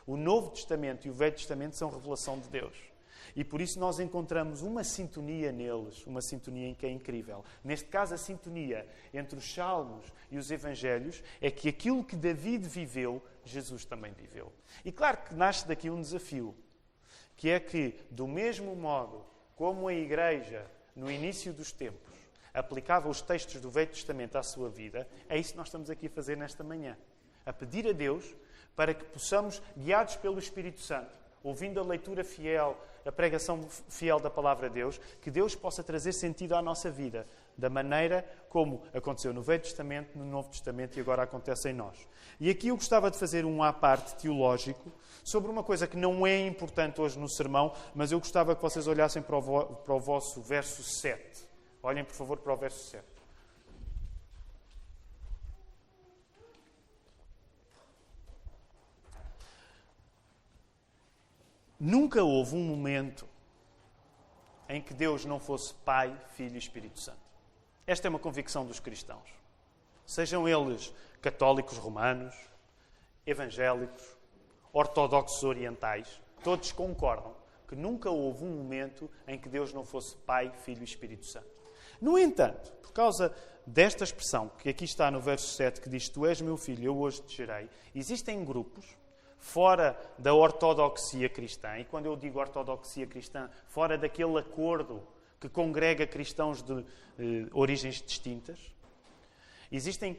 O 0.05 0.17
Novo 0.17 0.50
Testamento 0.50 1.06
e 1.06 1.11
o 1.11 1.14
Velho 1.14 1.37
Testamento 1.37 1.76
são 1.76 1.90
revelação 1.90 2.40
de 2.40 2.49
Deus. 2.49 2.75
E 3.38 3.44
por 3.44 3.61
isso 3.61 3.79
nós 3.79 4.00
encontramos 4.00 4.62
uma 4.62 4.82
sintonia 4.82 5.52
neles, 5.52 6.05
uma 6.08 6.20
sintonia 6.20 6.67
em 6.67 6.75
que 6.75 6.85
é 6.85 6.90
incrível. 6.90 7.44
Neste 7.62 7.87
caso, 7.87 8.12
a 8.12 8.19
sintonia 8.19 8.85
entre 9.14 9.38
os 9.38 9.55
Salmos 9.55 10.12
e 10.29 10.37
os 10.37 10.50
Evangelhos 10.50 11.23
é 11.40 11.49
que 11.49 11.69
aquilo 11.69 12.02
que 12.02 12.17
David 12.17 12.67
viveu, 12.69 13.23
Jesus 13.44 13.85
também 13.85 14.12
viveu. 14.12 14.52
E 14.85 14.90
claro 14.90 15.19
que 15.19 15.37
nasce 15.37 15.69
daqui 15.69 15.88
um 15.88 16.00
desafio, 16.00 16.52
que 17.37 17.49
é 17.49 17.61
que, 17.61 17.94
do 18.11 18.26
mesmo 18.26 18.75
modo 18.75 19.25
como 19.55 19.87
a 19.87 19.94
Igreja, 19.94 20.67
no 20.96 21.08
início 21.08 21.52
dos 21.52 21.70
tempos, 21.70 22.12
aplicava 22.52 23.08
os 23.08 23.23
textos 23.23 23.61
do 23.61 23.70
Velho 23.70 23.93
Testamento 23.93 24.35
à 24.35 24.43
sua 24.43 24.69
vida, 24.69 25.08
é 25.29 25.38
isso 25.38 25.52
que 25.52 25.58
nós 25.58 25.69
estamos 25.69 25.88
aqui 25.90 26.08
a 26.08 26.11
fazer 26.11 26.37
nesta 26.37 26.64
manhã. 26.64 26.99
A 27.46 27.52
pedir 27.52 27.87
a 27.87 27.93
Deus 27.93 28.35
para 28.75 28.93
que 28.93 29.05
possamos, 29.05 29.62
guiados 29.76 30.17
pelo 30.17 30.40
Espírito 30.40 30.81
Santo, 30.81 31.17
ouvindo 31.43 31.81
a 31.81 31.85
leitura 31.85 32.25
fiel, 32.25 32.76
a 33.05 33.12
pregação 33.12 33.67
fiel 33.88 34.20
da 34.20 34.29
palavra 34.31 34.69
de 34.69 34.75
Deus, 34.75 35.00
que 35.20 35.31
Deus 35.31 35.55
possa 35.55 35.82
trazer 35.82 36.12
sentido 36.12 36.55
à 36.55 36.62
nossa 36.62 36.90
vida, 36.90 37.26
da 37.56 37.70
maneira 37.70 38.25
como 38.49 38.82
aconteceu 38.94 39.32
no 39.32 39.43
Velho 39.43 39.62
Testamento, 39.62 40.17
no 40.17 40.25
Novo 40.25 40.49
Testamento 40.50 40.96
e 40.96 41.00
agora 41.00 41.23
acontece 41.23 41.70
em 41.70 41.73
nós. 41.73 41.96
E 42.38 42.50
aqui 42.50 42.69
eu 42.69 42.76
gostava 42.76 43.11
de 43.11 43.19
fazer 43.19 43.44
um 43.44 43.62
à 43.62 43.73
parte 43.73 44.14
teológico 44.17 44.93
sobre 45.25 45.50
uma 45.50 45.62
coisa 45.62 45.87
que 45.87 45.96
não 45.96 46.26
é 46.26 46.46
importante 46.46 47.00
hoje 47.00 47.19
no 47.19 47.29
sermão, 47.29 47.73
mas 47.94 48.12
eu 48.12 48.19
gostava 48.19 48.55
que 48.55 48.62
vocês 48.62 48.87
olhassem 48.87 49.23
para 49.23 49.37
o, 49.37 50.00
vosso 50.00 50.40
verso 50.40 50.82
7. 50.82 51.49
Olhem, 51.82 52.05
por 52.05 52.14
favor, 52.14 52.38
para 52.38 52.52
o 52.52 52.56
verso 52.56 52.90
7. 52.90 53.17
Nunca 61.80 62.25
houve 62.25 62.56
um 62.56 62.64
momento 62.64 63.25
em 64.68 64.82
que 64.82 64.92
Deus 64.92 65.25
não 65.25 65.38
fosse 65.38 65.73
Pai, 65.73 66.16
Filho 66.35 66.56
e 66.56 66.58
Espírito 66.58 66.99
Santo. 66.99 67.20
Esta 67.87 68.08
é 68.08 68.11
uma 68.11 68.18
convicção 68.18 68.66
dos 68.66 68.80
cristãos. 68.80 69.28
Sejam 70.04 70.49
eles 70.49 70.92
católicos 71.23 71.78
romanos, 71.78 72.35
evangélicos, 73.25 74.04
ortodoxos 74.73 75.44
orientais, 75.44 76.20
todos 76.42 76.73
concordam 76.73 77.35
que 77.68 77.76
nunca 77.76 78.11
houve 78.11 78.44
um 78.44 78.56
momento 78.56 79.08
em 79.26 79.38
que 79.38 79.49
Deus 79.49 79.73
não 79.73 79.85
fosse 79.85 80.16
Pai, 80.16 80.52
Filho 80.64 80.80
e 80.80 80.85
Espírito 80.85 81.26
Santo. 81.26 81.47
No 82.00 82.18
entanto, 82.18 82.73
por 82.82 82.92
causa 82.92 83.32
desta 83.64 84.02
expressão 84.02 84.50
que 84.58 84.68
aqui 84.68 84.85
está 84.85 85.11
no 85.11 85.20
verso 85.20 85.54
7, 85.54 85.80
que 85.80 85.88
diz: 85.88 86.08
Tu 86.08 86.26
és 86.26 86.40
meu 86.40 86.56
filho, 86.56 86.85
eu 86.85 86.99
hoje 86.99 87.23
te 87.23 87.37
gerei, 87.37 87.70
existem 87.94 88.44
grupos 88.44 88.97
fora 89.38 89.99
da 90.18 90.35
ortodoxia 90.35 91.28
cristã, 91.28 91.78
e 91.78 91.85
quando 91.85 92.07
eu 92.07 92.16
digo 92.16 92.38
ortodoxia 92.38 93.07
cristã, 93.07 93.49
fora 93.66 93.97
daquele 93.97 94.38
acordo 94.38 95.07
que 95.40 95.49
congrega 95.49 96.07
cristãos 96.07 96.62
de 96.62 96.80
eh, 97.18 97.47
origens 97.52 98.02
distintas, 98.02 98.75
existem 99.71 100.18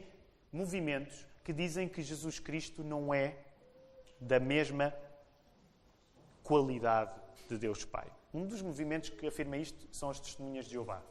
movimentos 0.52 1.26
que 1.44 1.52
dizem 1.52 1.88
que 1.88 2.02
Jesus 2.02 2.38
Cristo 2.38 2.82
não 2.82 3.12
é 3.12 3.36
da 4.20 4.40
mesma 4.40 4.94
qualidade 6.42 7.12
de 7.48 7.58
Deus 7.58 7.84
Pai. 7.84 8.10
Um 8.32 8.46
dos 8.46 8.62
movimentos 8.62 9.10
que 9.10 9.26
afirma 9.26 9.56
isto 9.56 9.88
são 9.92 10.10
as 10.10 10.20
testemunhas 10.20 10.66
de 10.66 10.72
Jeová. 10.72 11.02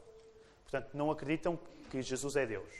Portanto, 0.62 0.90
não 0.94 1.10
acreditam 1.10 1.58
que 1.90 2.00
Jesus 2.00 2.36
é 2.36 2.46
Deus. 2.46 2.72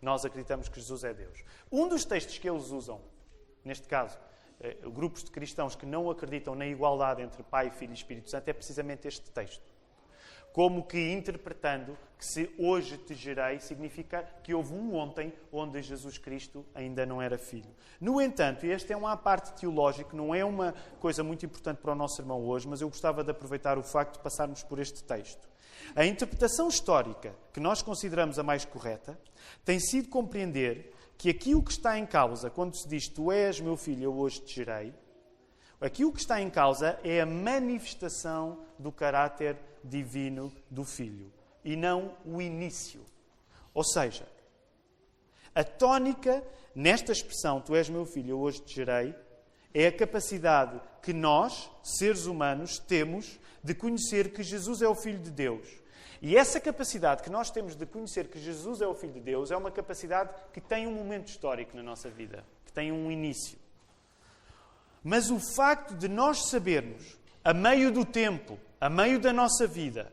Nós 0.00 0.24
acreditamos 0.24 0.68
que 0.68 0.80
Jesus 0.80 1.04
é 1.04 1.14
Deus. 1.14 1.44
Um 1.70 1.88
dos 1.88 2.04
textos 2.04 2.36
que 2.38 2.50
eles 2.50 2.70
usam, 2.70 3.00
neste 3.64 3.86
caso, 3.86 4.18
grupos 4.94 5.24
de 5.24 5.30
cristãos 5.30 5.74
que 5.74 5.86
não 5.86 6.10
acreditam 6.10 6.54
na 6.54 6.66
igualdade 6.66 7.22
entre 7.22 7.42
Pai, 7.42 7.70
Filho 7.70 7.92
e 7.92 7.94
Espírito 7.94 8.30
Santo, 8.30 8.48
é 8.48 8.52
precisamente 8.52 9.08
este 9.08 9.30
texto. 9.30 9.72
como 10.52 10.82
que 10.86 11.12
interpretando 11.12 11.96
que 12.18 12.24
se 12.24 12.54
hoje 12.58 12.98
te 12.98 13.14
gerei, 13.14 13.58
significa 13.58 14.22
que 14.44 14.54
houve 14.54 14.72
um 14.74 14.94
ontem 14.94 15.32
onde 15.50 15.82
Jesus 15.82 16.18
Cristo 16.18 16.64
ainda 16.74 17.04
não 17.06 17.20
era 17.20 17.38
filho. 17.38 17.70
No 18.00 18.20
entanto, 18.20 18.66
e 18.66 18.70
esta 18.70 18.92
é 18.92 18.96
uma 18.96 19.16
parte 19.16 19.52
teológica, 19.54 20.16
não 20.16 20.34
é 20.34 20.44
uma 20.44 20.74
coisa 21.00 21.24
muito 21.24 21.44
importante 21.44 21.78
para 21.78 21.92
o 21.92 21.96
nosso 21.96 22.20
irmão 22.20 22.44
hoje, 22.44 22.68
mas 22.68 22.80
eu 22.80 22.88
gostava 22.88 23.24
de 23.24 23.30
aproveitar 23.30 23.78
o 23.78 23.82
facto 23.82 24.18
de 24.18 24.22
passarmos 24.22 24.62
por 24.62 24.78
este 24.78 25.02
texto. 25.02 25.48
A 25.96 26.04
interpretação 26.04 26.68
histórica 26.68 27.34
que 27.52 27.58
nós 27.58 27.82
consideramos 27.82 28.38
a 28.38 28.42
mais 28.42 28.64
correta 28.64 29.18
tem 29.64 29.80
sido 29.80 30.08
compreender 30.08 30.91
que 31.22 31.30
aquilo 31.30 31.62
que 31.62 31.70
está 31.70 31.96
em 31.96 32.04
causa 32.04 32.50
quando 32.50 32.74
se 32.74 32.88
diz 32.88 33.06
Tu 33.06 33.30
és 33.30 33.60
meu 33.60 33.76
filho, 33.76 34.02
eu 34.02 34.18
hoje 34.18 34.40
te 34.40 34.56
gerei, 34.56 34.92
aquilo 35.80 36.12
que 36.12 36.18
está 36.18 36.42
em 36.42 36.50
causa 36.50 36.98
é 37.04 37.20
a 37.20 37.26
manifestação 37.26 38.58
do 38.76 38.90
caráter 38.90 39.56
divino 39.84 40.52
do 40.68 40.82
Filho 40.84 41.32
e 41.64 41.76
não 41.76 42.16
o 42.26 42.42
início. 42.42 43.06
Ou 43.72 43.84
seja, 43.84 44.26
a 45.54 45.62
tónica 45.62 46.42
nesta 46.74 47.12
expressão, 47.12 47.60
tu 47.60 47.76
és 47.76 47.88
meu 47.88 48.04
filho, 48.04 48.30
eu 48.30 48.40
hoje 48.40 48.60
te 48.60 48.74
gerei, 48.74 49.14
é 49.72 49.86
a 49.86 49.92
capacidade 49.92 50.80
que 51.00 51.12
nós, 51.12 51.70
seres 51.84 52.26
humanos, 52.26 52.80
temos 52.80 53.38
de 53.62 53.76
conhecer 53.76 54.32
que 54.32 54.42
Jesus 54.42 54.82
é 54.82 54.88
o 54.88 54.96
Filho 54.96 55.20
de 55.20 55.30
Deus. 55.30 55.68
E 56.24 56.36
essa 56.36 56.60
capacidade 56.60 57.20
que 57.20 57.28
nós 57.28 57.50
temos 57.50 57.74
de 57.74 57.84
conhecer 57.84 58.28
que 58.28 58.38
Jesus 58.38 58.80
é 58.80 58.86
o 58.86 58.94
Filho 58.94 59.14
de 59.14 59.20
Deus 59.20 59.50
é 59.50 59.56
uma 59.56 59.72
capacidade 59.72 60.32
que 60.52 60.60
tem 60.60 60.86
um 60.86 60.92
momento 60.92 61.26
histórico 61.26 61.76
na 61.76 61.82
nossa 61.82 62.08
vida, 62.08 62.44
que 62.64 62.72
tem 62.72 62.92
um 62.92 63.10
início. 63.10 63.58
Mas 65.02 65.32
o 65.32 65.40
facto 65.40 65.96
de 65.96 66.06
nós 66.06 66.48
sabermos, 66.48 67.18
a 67.42 67.52
meio 67.52 67.90
do 67.90 68.04
tempo, 68.04 68.56
a 68.80 68.88
meio 68.88 69.18
da 69.18 69.32
nossa 69.32 69.66
vida, 69.66 70.12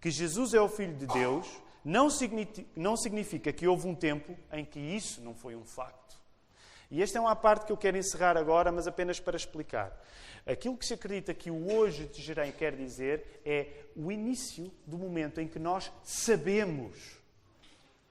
que 0.00 0.10
Jesus 0.10 0.54
é 0.54 0.60
o 0.60 0.70
Filho 0.70 0.94
de 0.94 1.06
Deus, 1.06 1.46
não 1.84 2.08
significa, 2.96 3.52
que 3.52 3.68
houve 3.68 3.86
um 3.86 3.94
tempo 3.94 4.34
em 4.50 4.64
que 4.64 4.80
isso 4.80 5.20
não 5.20 5.34
foi 5.34 5.54
um 5.54 5.66
facto. 5.66 6.15
E 6.90 7.02
esta 7.02 7.18
é 7.18 7.20
uma 7.20 7.34
parte 7.34 7.66
que 7.66 7.72
eu 7.72 7.76
quero 7.76 7.96
encerrar 7.96 8.36
agora, 8.36 8.70
mas 8.70 8.86
apenas 8.86 9.18
para 9.18 9.36
explicar. 9.36 10.00
Aquilo 10.46 10.76
que 10.76 10.86
se 10.86 10.94
acredita 10.94 11.34
que 11.34 11.50
o 11.50 11.72
hoje 11.72 12.06
de 12.06 12.22
Jerém 12.22 12.52
quer 12.52 12.76
dizer 12.76 13.40
é 13.44 13.84
o 13.96 14.12
início 14.12 14.70
do 14.86 14.96
momento 14.96 15.40
em 15.40 15.48
que 15.48 15.58
nós 15.58 15.90
sabemos 16.04 17.18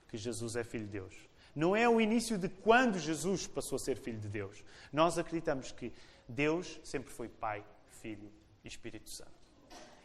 que 0.10 0.18
Jesus 0.18 0.58
é 0.58 0.64
Filho 0.64 0.86
de 0.86 0.92
Deus. 0.92 1.16
Não 1.56 1.74
é 1.74 1.88
o 1.88 2.02
início 2.02 2.38
de 2.38 2.50
quando 2.50 3.00
Jesus 3.00 3.48
passou 3.48 3.78
a 3.78 3.80
ser 3.80 3.96
Filho 3.96 4.20
de 4.20 4.28
Deus. 4.28 4.62
Nós 4.92 5.18
acreditamos 5.18 5.72
que 5.72 5.94
Deus 6.28 6.80
sempre 6.84 7.14
foi 7.14 7.30
Pai, 7.30 7.64
Filho 8.02 8.30
e 8.64 8.68
Espírito 8.68 9.10
Santo. 9.10 9.32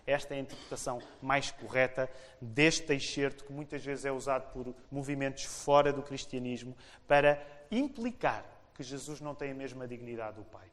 Esta 0.06 0.34
é 0.34 0.38
a 0.38 0.40
interpretação 0.40 1.00
mais 1.20 1.50
correta 1.50 2.08
deste 2.40 2.94
excerto, 2.94 3.44
que 3.44 3.52
muitas 3.52 3.84
vezes 3.84 4.04
é 4.04 4.12
usado 4.12 4.52
por 4.52 4.74
movimentos 4.90 5.44
fora 5.44 5.92
do 5.92 6.02
cristianismo 6.02 6.76
para 7.06 7.44
implicar 7.70 8.59
que 8.80 8.84
Jesus 8.84 9.20
não 9.20 9.34
tem 9.34 9.50
a 9.50 9.54
mesma 9.54 9.86
dignidade 9.86 10.36
do 10.36 10.44
Pai. 10.44 10.66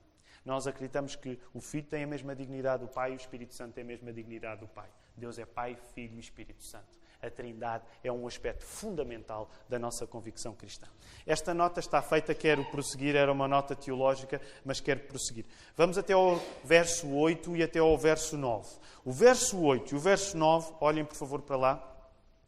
Nós 0.46 0.66
acreditamos 0.66 1.18
que 1.18 1.38
o 1.54 1.60
Filho 1.60 1.88
tem 1.88 2.06
a 2.06 2.08
mesma 2.08 2.34
dignidade 2.34 2.86
do 2.86 2.88
Pai 2.88 3.12
e 3.12 3.16
o 3.16 3.18
Espírito 3.18 3.54
Santo 3.54 3.74
tem 3.74 3.84
a 3.84 3.88
mesma 3.88 4.14
dignidade 4.14 4.62
do 4.62 4.68
Pai. 4.70 4.88
Deus 5.14 5.38
é 5.38 5.46
Pai, 5.46 5.78
Filho 5.94 6.16
e 6.16 6.20
Espírito 6.22 6.64
Santo. 6.64 6.98
A 7.22 7.30
Trindade 7.30 7.84
é 8.02 8.10
um 8.10 8.26
aspecto 8.26 8.64
fundamental 8.64 9.52
da 9.68 9.78
nossa 9.78 10.08
convicção 10.08 10.56
cristã. 10.56 10.88
Esta 11.26 11.54
nota 11.54 11.82
está 11.82 12.02
feita, 12.02 12.34
quero 12.34 12.64
prosseguir, 12.72 13.14
era 13.14 13.30
uma 13.30 13.46
nota 13.46 13.76
teológica, 13.76 14.40
mas 14.64 14.80
quero 14.80 15.02
prosseguir. 15.02 15.46
Vamos 15.76 15.98
até 15.98 16.14
ao 16.14 16.42
verso 16.64 17.14
8 17.14 17.58
e 17.58 17.64
até 17.64 17.80
ao 17.80 17.98
verso 17.98 18.38
9. 18.38 18.70
O 19.04 19.12
verso 19.12 19.60
8 19.62 19.94
e 19.94 19.98
o 19.98 20.00
verso 20.00 20.38
9, 20.38 20.76
olhem 20.80 21.04
por 21.04 21.16
favor 21.16 21.42
para 21.42 21.58
lá, 21.58 21.98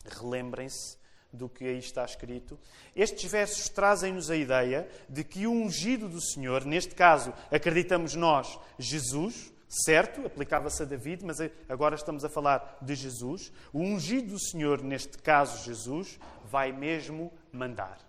relembrem-se 0.06 0.99
do 1.32 1.48
que 1.48 1.66
aí 1.66 1.78
está 1.78 2.04
escrito. 2.04 2.58
Estes 2.96 3.32
versos 3.32 3.70
trazem-nos 3.70 4.30
a 4.32 4.36
ideia 4.36 4.88
de 5.08 5.24
que 5.24 5.46
o 5.46 5.52
ungido 5.52 6.10
do 6.10 6.22
Senhor, 6.22 6.66
neste 6.66 6.96
caso, 6.96 7.34
acreditamos 7.52 8.16
nós, 8.16 8.60
Jesus, 8.78 9.54
certo, 9.68 10.26
aplicava-se 10.26 10.82
a 10.82 10.86
David, 10.86 11.24
mas 11.24 11.38
agora 11.68 11.96
estamos 11.96 12.26
a 12.26 12.30
falar 12.30 12.78
de 12.82 12.96
Jesus. 12.96 13.52
O 13.72 13.80
ungido 13.80 14.30
do 14.34 14.40
Senhor, 14.40 14.82
neste 14.82 15.18
caso 15.20 15.64
Jesus, 15.64 16.20
vai 16.46 16.72
mesmo 16.72 17.32
mandar. 17.52 18.00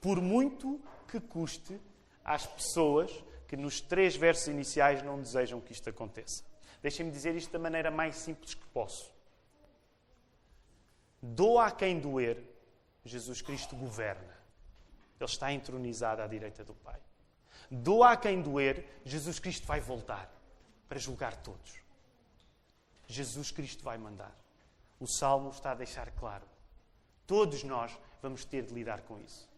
Por 0.00 0.20
muito 0.20 0.80
que 1.08 1.20
custe 1.20 1.80
às 2.24 2.46
pessoas 2.46 3.12
que 3.46 3.56
nos 3.56 3.80
três 3.80 4.16
versos 4.16 4.48
iniciais 4.48 5.02
não 5.02 5.20
desejam 5.20 5.60
que 5.60 5.72
isto 5.72 5.88
aconteça. 5.88 6.42
Deixem-me 6.82 7.12
dizer 7.12 7.34
isto 7.36 7.52
da 7.52 7.58
maneira 7.58 7.90
mais 7.90 8.16
simples 8.16 8.54
que 8.54 8.66
posso. 8.66 9.15
Doa 11.34 11.66
a 11.66 11.70
quem 11.72 11.98
doer, 11.98 12.40
Jesus 13.04 13.42
Cristo 13.42 13.74
governa. 13.74 14.36
Ele 15.18 15.28
está 15.28 15.52
entronizado 15.52 16.22
à 16.22 16.26
direita 16.26 16.62
do 16.62 16.74
Pai. 16.74 17.00
Doa 17.70 18.12
a 18.12 18.16
quem 18.16 18.40
doer, 18.40 18.86
Jesus 19.04 19.40
Cristo 19.40 19.66
vai 19.66 19.80
voltar 19.80 20.30
para 20.88 20.98
julgar 20.98 21.34
todos. 21.36 21.80
Jesus 23.08 23.50
Cristo 23.50 23.82
vai 23.82 23.98
mandar. 23.98 24.32
O 25.00 25.06
Salmo 25.06 25.50
está 25.50 25.72
a 25.72 25.74
deixar 25.74 26.10
claro. 26.12 26.46
Todos 27.26 27.64
nós 27.64 27.98
vamos 28.22 28.44
ter 28.44 28.62
de 28.62 28.72
lidar 28.72 29.02
com 29.02 29.18
isso. 29.18 29.48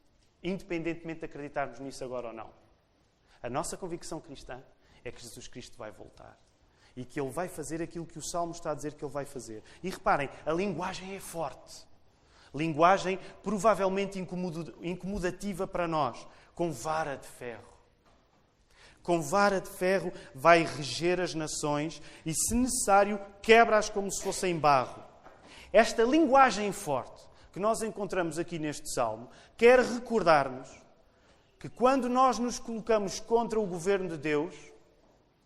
Independentemente 0.43 1.21
de 1.21 1.27
acreditarmos 1.27 1.81
nisso 1.81 2.03
agora 2.03 2.29
ou 2.29 2.33
não. 2.33 2.51
A 3.43 3.51
nossa 3.51 3.77
convicção 3.77 4.21
cristã 4.21 4.63
é 5.05 5.13
que 5.13 5.21
Jesus 5.21 5.47
Cristo 5.49 5.77
vai 5.77 5.91
voltar. 5.91 6.39
E 6.99 7.05
que 7.05 7.21
Ele 7.21 7.31
vai 7.31 7.49
fazer 7.49 7.81
aquilo 7.81 8.05
que 8.05 8.19
o 8.19 8.23
Salmo 8.23 8.53
está 8.53 8.73
a 8.73 8.75
dizer 8.75 8.95
que 8.95 9.05
Ele 9.05 9.13
vai 9.13 9.25
fazer. 9.25 9.63
E 9.83 9.89
reparem, 9.89 10.29
a 10.45 10.53
linguagem 10.53 11.15
é 11.15 11.21
forte. 11.21 11.87
Linguagem 12.55 13.19
provavelmente 13.43 14.19
incomodativa 14.19 15.67
para 15.67 15.87
nós, 15.87 16.27
com 16.55 16.73
vara 16.73 17.17
de 17.17 17.27
ferro 17.27 17.79
com 19.09 19.23
vara 19.23 19.59
de 19.59 19.71
ferro 19.71 20.13
vai 20.35 20.65
reger 20.65 21.19
as 21.19 21.35
nações 21.35 22.03
e, 22.27 22.35
se 22.35 22.55
necessário, 22.55 23.19
quebra-as 23.41 23.89
como 23.89 24.13
se 24.13 24.23
fossem 24.23 24.59
barro. 24.59 25.03
Esta 25.73 26.03
linguagem 26.03 26.71
forte 26.73 27.27
que 27.51 27.59
nós 27.59 27.81
encontramos 27.81 28.39
aqui 28.39 28.59
neste 28.59 28.93
salmo 28.93 29.31
quer 29.57 29.81
recordar-nos 29.81 30.69
que 31.59 31.71
quando 31.71 32.07
nós 32.07 32.39
nos 32.39 32.59
colocamos 32.59 33.19
contra 33.19 33.59
o 33.59 33.67
governo 33.67 34.11
de 34.11 34.19
Deus, 34.19 34.55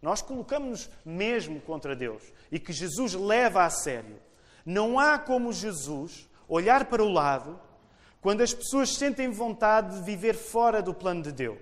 nós 0.03 0.21
colocamos-nos 0.21 0.91
mesmo 1.05 1.61
contra 1.61 1.95
Deus 1.95 2.25
e 2.51 2.59
que 2.59 2.73
Jesus 2.73 3.15
leva 3.15 3.65
a 3.65 3.71
sério. 3.71 4.21
Não 4.67 4.99
há 4.99 5.17
como 5.17 5.53
Jesus 5.53 6.29
olhar 6.49 6.87
para 6.87 7.05
o 7.05 7.09
lado 7.09 7.59
quando 8.21 8.41
as 8.41 8.53
pessoas 8.53 8.91
sentem 8.91 9.31
vontade 9.31 9.97
de 9.97 10.03
viver 10.03 10.35
fora 10.35 10.83
do 10.83 10.93
plano 10.93 11.23
de 11.23 11.31
Deus. 11.31 11.61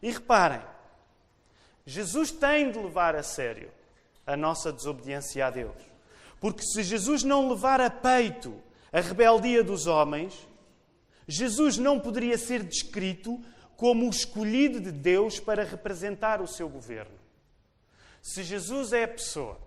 E 0.00 0.10
reparem, 0.10 0.62
Jesus 1.84 2.30
tem 2.30 2.70
de 2.70 2.78
levar 2.78 3.16
a 3.16 3.22
sério 3.22 3.70
a 4.24 4.36
nossa 4.36 4.72
desobediência 4.72 5.44
a 5.44 5.50
Deus. 5.50 5.76
Porque 6.40 6.62
se 6.62 6.82
Jesus 6.84 7.24
não 7.24 7.48
levar 7.48 7.80
a 7.80 7.90
peito 7.90 8.54
a 8.92 9.00
rebeldia 9.00 9.64
dos 9.64 9.86
homens, 9.86 10.46
Jesus 11.26 11.78
não 11.78 11.98
poderia 11.98 12.38
ser 12.38 12.62
descrito 12.62 13.40
como 13.76 14.06
o 14.06 14.10
escolhido 14.10 14.80
de 14.80 14.92
Deus 14.92 15.40
para 15.40 15.64
representar 15.64 16.40
o 16.40 16.46
seu 16.46 16.68
governo. 16.68 17.21
Se 18.22 18.44
Jesus 18.44 18.92
é 18.92 19.02
a 19.02 19.08
pessoa 19.08 19.58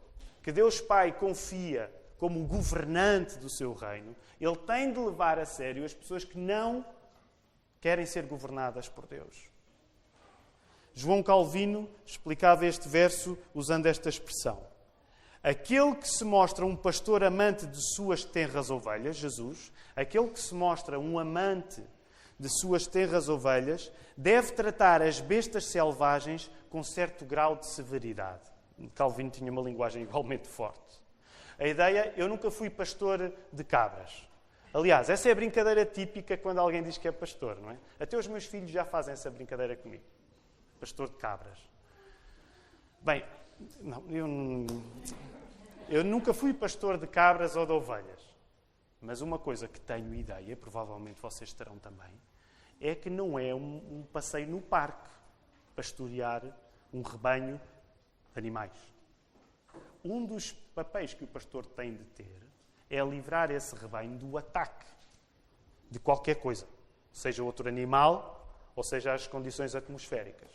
que 0.41 0.50
Deus 0.50 0.79
Pai 0.79 1.12
confia 1.12 1.93
como 2.17 2.47
governante 2.47 3.38
do 3.38 3.50
seu 3.50 3.74
reino, 3.74 4.15
ele 4.39 4.55
tem 4.55 4.93
de 4.93 5.00
levar 5.00 5.38
a 5.38 5.45
sério 5.45 5.83
as 5.83 5.93
pessoas 5.93 6.24
que 6.24 6.38
não 6.38 6.85
querem 7.81 8.05
ser 8.05 8.25
governadas 8.25 8.88
por 8.88 9.05
Deus. 9.05 9.35
João 10.93 11.21
Calvino 11.21 11.89
explicava 12.05 12.65
este 12.65 12.88
verso 12.88 13.38
usando 13.53 13.88
esta 13.88 14.07
expressão. 14.07 14.65
Aquele 15.43 15.93
que 15.95 16.07
se 16.07 16.24
mostra 16.24 16.65
um 16.65 16.75
pastor 16.75 17.24
amante 17.24 17.67
de 17.67 17.93
suas 17.93 18.24
tenras 18.24 18.71
ovelhas, 18.71 19.17
Jesus, 19.17 19.71
aquele 19.93 20.29
que 20.29 20.39
se 20.39 20.55
mostra 20.55 20.97
um 20.97 21.19
amante 21.19 21.83
de 22.39 22.49
suas 22.49 22.87
tenras 22.87 23.29
ovelhas, 23.29 23.91
deve 24.15 24.51
tratar 24.51 25.01
as 25.01 25.19
bestas 25.19 25.65
selvagens 25.65 26.51
com 26.69 26.83
certo 26.83 27.25
grau 27.25 27.55
de 27.55 27.67
severidade. 27.67 28.43
Calvino 28.93 29.29
tinha 29.29 29.51
uma 29.51 29.61
linguagem 29.61 30.03
igualmente 30.03 30.47
forte. 30.47 31.01
A 31.57 31.67
ideia, 31.67 32.13
eu 32.17 32.27
nunca 32.27 32.51
fui 32.51 32.69
pastor 32.69 33.31
de 33.51 33.63
cabras. 33.63 34.27
Aliás, 34.73 35.09
essa 35.09 35.29
é 35.29 35.31
a 35.31 35.35
brincadeira 35.35 35.85
típica 35.85 36.35
quando 36.35 36.59
alguém 36.59 36.83
diz 36.83 36.97
que 36.97 37.07
é 37.07 37.11
pastor, 37.11 37.57
não 37.61 37.71
é? 37.71 37.77
Até 37.97 38.17
os 38.17 38.27
meus 38.27 38.45
filhos 38.45 38.69
já 38.69 38.83
fazem 38.83 39.13
essa 39.13 39.31
brincadeira 39.31 39.75
comigo 39.77 40.03
pastor 40.79 41.09
de 41.09 41.15
cabras. 41.15 41.57
Bem, 43.01 43.23
não, 43.81 44.03
eu, 44.09 44.27
eu 45.89 46.03
nunca 46.03 46.33
fui 46.33 46.53
pastor 46.53 46.97
de 46.97 47.07
cabras 47.07 47.55
ou 47.55 47.65
de 47.65 47.71
ovelhas. 47.71 48.25
Mas 49.05 49.21
uma 49.21 49.38
coisa 49.38 49.67
que 49.67 49.79
tenho 49.79 50.15
ideia, 50.15 50.57
provavelmente 50.57 51.21
vocês 51.21 51.53
terão 51.53 51.77
também, 51.77 52.19
é 52.81 52.95
que 52.95 53.07
não 53.07 53.38
é 53.38 53.53
um, 53.53 54.00
um 54.00 54.03
passeio 54.12 54.47
no 54.47 54.59
parque 54.59 55.09
pastorear 55.75 56.43
um 56.91 57.03
rebanho 57.03 57.62
de 58.33 58.39
animais. 58.39 58.71
um 60.03 60.25
dos 60.25 60.51
papéis 60.51 61.13
que 61.13 61.24
o 61.24 61.27
pastor 61.27 61.65
tem 61.65 61.95
de 61.95 62.03
ter 62.05 62.47
é 62.89 63.03
livrar 63.03 63.51
esse 63.51 63.75
rebanho 63.75 64.17
do 64.17 64.38
ataque 64.38 64.85
de 65.89 66.00
qualquer 66.00 66.35
coisa, 66.35 66.67
seja 67.12 67.43
outro 67.43 67.67
animal 67.67 68.33
ou 68.75 68.83
seja 68.83 69.13
as 69.13 69.27
condições 69.27 69.75
atmosféricas. 69.75 70.51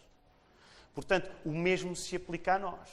Portanto, 0.92 1.30
o 1.45 1.50
mesmo 1.50 1.95
se 1.95 2.16
aplica 2.16 2.54
a 2.54 2.59
nós. 2.59 2.88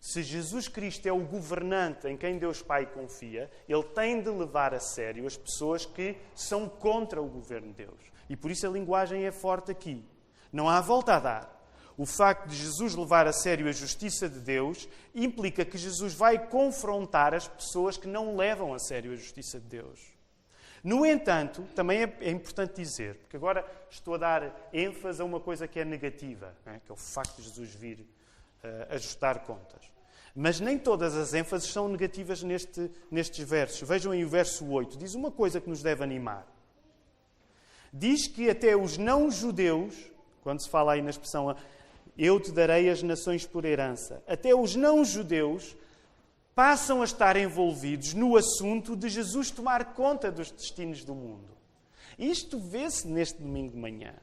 Se 0.00 0.22
Jesus 0.22 0.66
Cristo 0.66 1.06
é 1.06 1.12
o 1.12 1.20
governante 1.20 2.08
em 2.08 2.16
quem 2.16 2.38
Deus 2.38 2.62
Pai 2.62 2.86
confia, 2.86 3.50
ele 3.68 3.82
tem 3.82 4.22
de 4.22 4.30
levar 4.30 4.72
a 4.72 4.80
sério 4.80 5.26
as 5.26 5.36
pessoas 5.36 5.84
que 5.84 6.16
são 6.34 6.66
contra 6.66 7.20
o 7.20 7.28
governo 7.28 7.68
de 7.68 7.84
Deus. 7.84 8.00
E 8.26 8.34
por 8.34 8.50
isso 8.50 8.66
a 8.66 8.70
linguagem 8.70 9.26
é 9.26 9.30
forte 9.30 9.70
aqui. 9.70 10.02
Não 10.50 10.70
há 10.70 10.80
volta 10.80 11.16
a 11.16 11.20
dar. 11.20 11.60
O 11.98 12.06
facto 12.06 12.48
de 12.48 12.56
Jesus 12.56 12.94
levar 12.94 13.26
a 13.26 13.32
sério 13.32 13.68
a 13.68 13.72
justiça 13.72 14.26
de 14.26 14.40
Deus 14.40 14.88
implica 15.14 15.66
que 15.66 15.76
Jesus 15.76 16.14
vai 16.14 16.48
confrontar 16.48 17.34
as 17.34 17.46
pessoas 17.46 17.98
que 17.98 18.08
não 18.08 18.36
levam 18.36 18.72
a 18.72 18.78
sério 18.78 19.12
a 19.12 19.16
justiça 19.16 19.60
de 19.60 19.66
Deus. 19.66 20.00
No 20.82 21.04
entanto, 21.04 21.62
também 21.74 22.04
é, 22.04 22.16
é 22.22 22.30
importante 22.30 22.80
dizer, 22.80 23.16
porque 23.16 23.36
agora 23.36 23.70
estou 23.90 24.14
a 24.14 24.18
dar 24.18 24.70
ênfase 24.72 25.20
a 25.20 25.26
uma 25.26 25.40
coisa 25.40 25.68
que 25.68 25.78
é 25.78 25.84
negativa, 25.84 26.56
é? 26.64 26.78
que 26.78 26.90
é 26.90 26.94
o 26.94 26.96
facto 26.96 27.36
de 27.36 27.42
Jesus 27.42 27.74
vir 27.74 28.06
ajustar 28.90 29.40
contas. 29.40 29.90
Mas 30.34 30.60
nem 30.60 30.78
todas 30.78 31.16
as 31.16 31.34
ênfases 31.34 31.70
são 31.70 31.88
negativas 31.88 32.42
neste, 32.42 32.90
nestes 33.10 33.48
versos. 33.48 33.88
Vejam 33.88 34.12
aí 34.12 34.24
o 34.24 34.28
verso 34.28 34.66
8. 34.66 34.96
Diz 34.96 35.14
uma 35.14 35.30
coisa 35.30 35.60
que 35.60 35.68
nos 35.68 35.82
deve 35.82 36.04
animar. 36.04 36.46
Diz 37.92 38.28
que 38.28 38.48
até 38.48 38.76
os 38.76 38.96
não-judeus, 38.96 39.94
quando 40.42 40.62
se 40.62 40.70
fala 40.70 40.92
aí 40.92 41.02
na 41.02 41.10
expressão 41.10 41.56
eu 42.16 42.38
te 42.38 42.52
darei 42.52 42.88
as 42.90 43.02
nações 43.02 43.46
por 43.46 43.64
herança. 43.64 44.22
Até 44.26 44.54
os 44.54 44.76
não-judeus 44.76 45.76
passam 46.54 47.00
a 47.00 47.04
estar 47.04 47.36
envolvidos 47.36 48.14
no 48.14 48.36
assunto 48.36 48.94
de 48.94 49.08
Jesus 49.08 49.50
tomar 49.50 49.94
conta 49.94 50.30
dos 50.30 50.50
destinos 50.50 51.04
do 51.04 51.14
mundo. 51.14 51.56
Isto 52.18 52.58
vê-se 52.58 53.08
neste 53.08 53.40
domingo 53.40 53.72
de 53.72 53.78
manhã. 53.78 54.14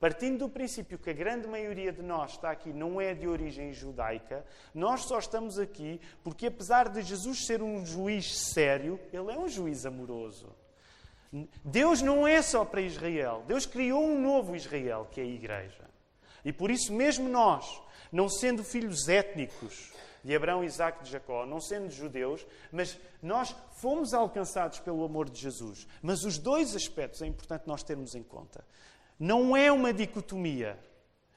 Partindo 0.00 0.38
do 0.38 0.48
princípio 0.48 0.98
que 0.98 1.10
a 1.10 1.12
grande 1.12 1.46
maioria 1.46 1.92
de 1.92 2.02
nós 2.02 2.32
está 2.32 2.50
aqui 2.50 2.72
não 2.72 2.98
é 2.98 3.12
de 3.12 3.28
origem 3.28 3.70
judaica, 3.70 4.42
nós 4.74 5.02
só 5.02 5.18
estamos 5.18 5.58
aqui 5.58 6.00
porque, 6.24 6.46
apesar 6.46 6.88
de 6.88 7.02
Jesus 7.02 7.44
ser 7.44 7.62
um 7.62 7.84
juiz 7.84 8.52
sério, 8.54 8.98
ele 9.12 9.30
é 9.30 9.38
um 9.38 9.46
juiz 9.46 9.84
amoroso. 9.84 10.48
Deus 11.62 12.00
não 12.00 12.26
é 12.26 12.40
só 12.40 12.64
para 12.64 12.80
Israel. 12.80 13.44
Deus 13.46 13.66
criou 13.66 14.02
um 14.02 14.20
novo 14.20 14.56
Israel, 14.56 15.06
que 15.10 15.20
é 15.20 15.24
a 15.24 15.26
Igreja. 15.26 15.84
E 16.44 16.50
por 16.50 16.70
isso, 16.70 16.92
mesmo 16.94 17.28
nós, 17.28 17.80
não 18.10 18.26
sendo 18.26 18.64
filhos 18.64 19.06
étnicos 19.06 19.92
de 20.24 20.34
Abraão, 20.34 20.64
Isaac 20.64 21.00
e 21.00 21.04
de 21.04 21.10
Jacó, 21.10 21.46
não 21.46 21.60
sendo 21.60 21.90
judeus, 21.90 22.46
mas 22.72 22.98
nós 23.22 23.54
fomos 23.80 24.12
alcançados 24.12 24.80
pelo 24.80 25.04
amor 25.04 25.28
de 25.28 25.40
Jesus. 25.40 25.86
Mas 26.02 26.24
os 26.24 26.38
dois 26.38 26.74
aspectos 26.74 27.22
é 27.22 27.26
importante 27.26 27.66
nós 27.66 27.82
termos 27.82 28.14
em 28.14 28.22
conta. 28.22 28.64
Não 29.20 29.54
é 29.54 29.70
uma 29.70 29.92
dicotomia. 29.92 30.78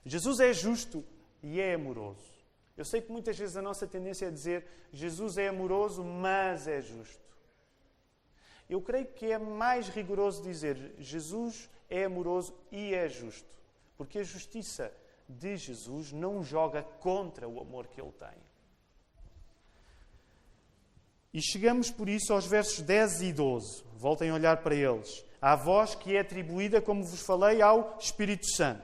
Jesus 0.05 0.39
é 0.39 0.53
justo 0.53 1.03
e 1.41 1.59
é 1.59 1.73
amoroso. 1.73 2.31
Eu 2.77 2.85
sei 2.85 3.01
que 3.01 3.11
muitas 3.11 3.37
vezes 3.37 3.57
a 3.57 3.61
nossa 3.61 3.85
tendência 3.85 4.27
é 4.27 4.31
dizer 4.31 4.65
Jesus 4.93 5.37
é 5.37 5.49
amoroso, 5.49 6.01
mas 6.01 6.65
é 6.65 6.81
justo. 6.81 7.21
Eu 8.69 8.81
creio 8.81 9.07
que 9.07 9.25
é 9.25 9.37
mais 9.37 9.89
rigoroso 9.89 10.41
dizer 10.41 10.95
Jesus 10.97 11.69
é 11.89 12.05
amoroso 12.05 12.55
e 12.71 12.93
é 12.93 13.09
justo. 13.09 13.53
Porque 13.97 14.19
a 14.19 14.23
justiça 14.23 14.91
de 15.27 15.57
Jesus 15.57 16.13
não 16.13 16.41
joga 16.41 16.81
contra 16.81 17.49
o 17.49 17.59
amor 17.59 17.87
que 17.87 18.01
ele 18.01 18.13
tem. 18.13 18.41
E 21.33 21.41
chegamos 21.41 21.91
por 21.91 22.07
isso 22.07 22.31
aos 22.31 22.45
versos 22.45 22.79
10 22.79 23.21
e 23.23 23.33
12. 23.33 23.83
Voltem 23.95 24.29
a 24.29 24.35
olhar 24.35 24.57
para 24.63 24.73
eles. 24.73 25.25
A 25.43 25.57
voz 25.57 25.93
que 25.93 26.15
é 26.15 26.21
atribuída, 26.21 26.81
como 26.81 27.03
vos 27.03 27.19
falei, 27.19 27.62
ao 27.62 27.97
Espírito 28.00 28.50
Santo. 28.55 28.81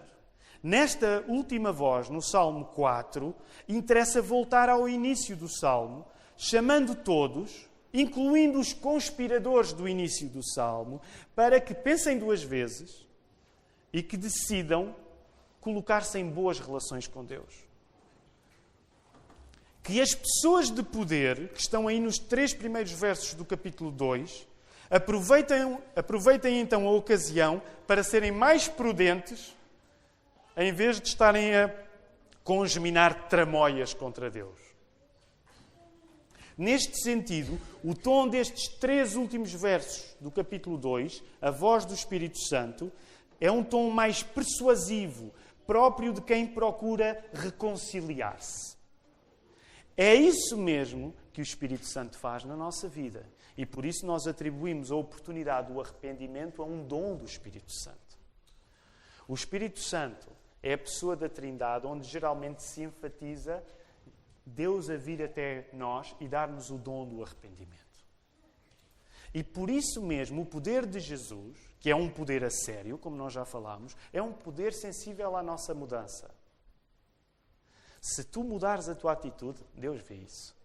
Nesta 0.62 1.24
última 1.26 1.72
voz, 1.72 2.10
no 2.10 2.22
Salmo 2.22 2.66
4, 2.66 3.34
interessa 3.66 4.22
voltar 4.22 4.68
ao 4.68 4.90
início 4.90 5.38
do 5.38 5.48
Salmo, 5.48 6.06
chamando 6.36 6.96
todos, 6.96 7.66
incluindo 7.94 8.60
os 8.60 8.74
conspiradores 8.74 9.72
do 9.72 9.88
início 9.88 10.28
do 10.28 10.44
Salmo, 10.44 11.02
para 11.34 11.62
que 11.62 11.74
pensem 11.74 12.20
duas 12.20 12.44
vezes 12.44 13.08
e 13.94 14.04
que 14.04 14.18
decidam 14.18 14.94
colocar-se 15.62 16.20
em 16.20 16.30
boas 16.30 16.60
relações 16.60 17.08
com 17.08 17.24
Deus. 17.24 17.56
Que 19.82 20.02
as 20.02 20.14
pessoas 20.14 20.70
de 20.70 20.84
poder, 20.84 21.54
que 21.54 21.62
estão 21.62 21.88
aí 21.88 22.02
nos 22.02 22.20
três 22.20 22.54
primeiros 22.54 22.92
versos 22.92 23.34
do 23.34 23.46
capítulo 23.46 23.92
2, 23.92 24.49
aproveitem, 24.90 25.78
aproveitem 25.96 26.60
então 26.60 26.88
a 26.88 26.92
ocasião 26.92 27.62
para 27.86 28.04
serem 28.04 28.32
mais 28.32 28.68
prudentes, 28.68 29.56
em 30.58 30.74
vez 30.74 31.00
de 31.00 31.08
estarem 31.08 31.56
a 31.56 31.74
congeminar 32.44 33.28
tramóias 33.28 33.94
contra 33.94 34.30
Deus. 34.30 34.58
Neste 36.58 37.02
sentido, 37.02 37.58
o 37.82 37.96
tom 37.96 38.28
destes 38.28 38.68
três 38.80 39.16
últimos 39.16 39.54
versos 39.54 40.16
do 40.20 40.30
capítulo 40.30 40.78
2, 40.78 41.24
a 41.42 41.52
voz 41.52 41.86
do 41.86 41.94
Espírito 41.94 42.38
Santo, 42.38 42.92
é 43.40 43.50
um 43.50 43.64
tom 43.64 43.90
mais 43.90 44.24
persuasivo, 44.24 45.32
próprio 45.66 46.12
de 46.12 46.22
quem 46.22 46.46
procura 46.46 47.24
reconciliar-se. 47.32 48.76
É 49.96 50.14
isso 50.14 50.58
mesmo 50.58 51.14
que 51.32 51.40
o 51.40 51.44
Espírito 51.44 51.86
Santo 51.86 52.18
faz 52.18 52.44
na 52.44 52.58
nossa 52.58 52.90
vida. 52.90 53.26
E 53.60 53.66
por 53.66 53.84
isso 53.84 54.06
nós 54.06 54.26
atribuímos 54.26 54.90
a 54.90 54.96
oportunidade 54.96 55.74
do 55.74 55.82
arrependimento 55.82 56.62
a 56.62 56.66
um 56.66 56.82
dom 56.82 57.18
do 57.18 57.26
Espírito 57.26 57.74
Santo. 57.74 58.18
O 59.28 59.34
Espírito 59.34 59.82
Santo 59.82 60.30
é 60.64 60.76
a 60.76 60.78
pessoa 60.78 61.14
da 61.14 61.28
Trindade 61.28 61.86
onde 61.86 62.08
geralmente 62.08 62.64
se 62.64 62.84
enfatiza 62.84 63.62
Deus 64.46 64.90
a 64.90 64.96
vir 64.96 65.22
até 65.22 65.70
nós 65.74 66.16
e 66.22 66.28
dar-nos 66.30 66.72
o 66.72 66.78
dom 66.78 67.06
do 67.06 67.22
arrependimento. 67.22 67.76
E 69.34 69.44
por 69.44 69.70
isso 69.70 70.02
mesmo, 70.02 70.44
o 70.44 70.46
poder 70.46 70.86
de 70.86 71.02
Jesus, 71.02 71.58
que 71.82 71.92
é 71.92 71.96
um 71.96 72.10
poder 72.10 72.46
a 72.46 72.50
sério, 72.50 72.98
como 72.98 73.18
nós 73.18 73.34
já 73.34 73.44
falámos, 73.44 73.94
é 74.14 74.22
um 74.22 74.32
poder 74.32 74.72
sensível 74.72 75.36
à 75.36 75.44
nossa 75.44 75.74
mudança. 75.74 76.34
Se 78.00 78.24
tu 78.24 78.42
mudares 78.42 78.88
a 78.88 78.96
tua 78.96 79.12
atitude, 79.12 79.60
Deus 79.76 80.02
vê 80.02 80.16
isso. 80.16 80.58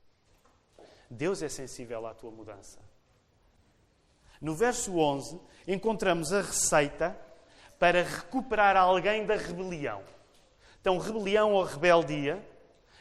Deus 1.11 1.43
é 1.43 1.49
sensível 1.49 2.07
à 2.07 2.15
tua 2.15 2.31
mudança. 2.31 2.84
No 4.45 4.55
verso 4.55 4.99
11, 4.99 5.41
encontramos 5.67 6.31
a 6.31 6.43
receita 6.43 7.19
para 7.79 8.03
recuperar 8.03 8.77
alguém 8.77 9.25
da 9.25 9.37
rebelião. 9.37 10.03
Então, 10.79 10.99
rebelião 10.99 11.55
ou 11.55 11.65
rebeldia 11.65 12.47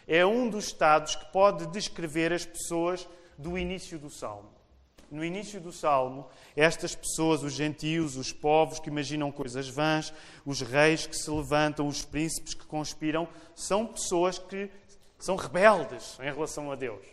é 0.08 0.26
um 0.26 0.50
dos 0.50 0.68
estados 0.68 1.18
que 1.18 1.26
pode 1.34 1.68
descrever 1.68 2.32
as 2.32 2.46
pessoas 2.46 3.06
do 3.38 3.58
início 3.58 4.00
do 4.00 4.10
Salmo 4.10 4.54
no 5.12 5.24
início 5.24 5.62
do 5.62 5.72
Salmo, 5.72 6.28
estas 6.56 6.96
pessoas, 6.96 7.44
os 7.44 7.54
gentios, 7.54 8.18
os 8.18 8.34
povos 8.34 8.80
que 8.80 8.90
imaginam 8.90 9.32
coisas 9.32 9.70
vãs, 9.70 10.12
os 10.44 10.62
reis 10.62 11.06
que 11.06 11.16
se 11.16 11.30
levantam, 11.30 11.88
os 11.88 12.04
príncipes 12.04 12.56
que 12.56 12.66
conspiram, 12.66 13.28
são 13.54 13.86
pessoas 13.86 14.40
que 14.40 14.72
são 15.20 15.36
rebeldes 15.36 16.18
em 16.20 16.34
relação 16.34 16.72
a 16.72 16.76
Deus. 16.76 17.06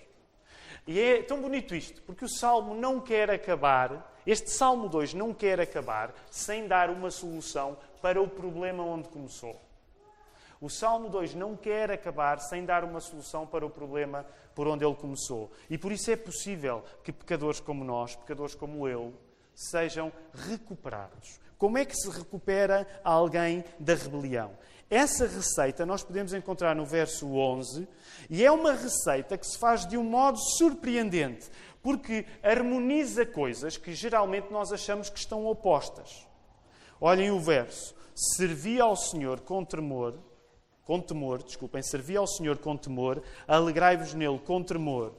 E 0.87 0.99
é 0.99 1.23
tão 1.23 1.43
bonito 1.43 1.75
isto, 1.75 2.01
porque 2.03 2.25
o 2.25 2.29
Salmo 2.29 2.75
não 2.75 3.01
quer 3.01 3.31
acabar, 3.31 4.10
este 4.26 4.50
Salmo 4.50 4.88
2 4.88 5.14
não 5.14 5.33
quer 5.33 5.61
acabar 5.61 6.12
sem 6.30 6.66
dar 6.66 6.90
uma 6.90 7.11
solução 7.11 7.76
para 8.00 8.20
o 8.20 8.28
problema 8.28 8.85
onde 8.85 9.09
começou. 9.09 9.61
O 10.61 10.68
Salmo 10.68 11.09
2 11.09 11.35
não 11.35 11.56
quer 11.56 11.90
acabar 11.90 12.38
sem 12.38 12.66
dar 12.66 12.85
uma 12.85 13.00
solução 13.00 13.46
para 13.46 13.64
o 13.64 13.70
problema 13.70 14.26
por 14.54 14.68
onde 14.68 14.85
ele 14.85 14.94
começou. 14.94 15.50
E 15.70 15.78
por 15.78 15.90
isso 15.90 16.11
é 16.11 16.16
possível 16.16 16.85
que 17.02 17.12
pecadores 17.12 17.61
como 17.61 17.83
nós, 17.83 18.14
pecadores 18.14 18.54
como 18.54 18.87
eu, 18.87 19.14
sejam 19.54 20.12
recuperados. 20.35 21.40
Como 21.56 21.78
é 21.78 21.85
que 21.85 21.96
se 21.96 22.11
recupera 22.11 22.87
alguém 23.02 23.64
da 23.78 23.94
rebelião? 23.94 24.52
Essa 24.90 25.26
receita 25.26 25.87
nós 25.87 26.02
podemos 26.02 26.35
encontrar 26.35 26.74
no 26.74 26.85
verso 26.85 27.33
11 27.37 27.87
e 28.28 28.44
é 28.44 28.50
uma 28.50 28.72
receita 28.72 29.38
que 29.38 29.46
se 29.46 29.56
faz 29.56 29.87
de 29.87 29.96
um 29.96 30.02
modo 30.02 30.37
surpreendente, 30.59 31.48
porque 31.83 32.27
harmoniza 32.43 33.25
coisas 33.25 33.77
que 33.77 33.95
geralmente 33.95 34.51
nós 34.51 34.73
achamos 34.73 35.09
que 35.09 35.19
estão 35.19 35.47
opostas. 35.47 36.27
Olhem 37.01 37.31
o 37.31 37.40
verso: 37.40 37.95
Servi 38.14 38.81
ao 38.81 38.97
Senhor 38.97 39.40
com 39.40 39.64
tremor 39.64 40.19
com 40.90 41.01
temor, 41.01 41.40
desculpem, 41.40 41.81
servi 41.85 42.16
ao 42.16 42.27
Senhor 42.27 42.59
com 42.59 42.77
temor, 42.77 43.23
alegrai-vos 43.47 44.12
nele 44.12 44.40
com 44.40 44.61
tremor. 44.61 45.12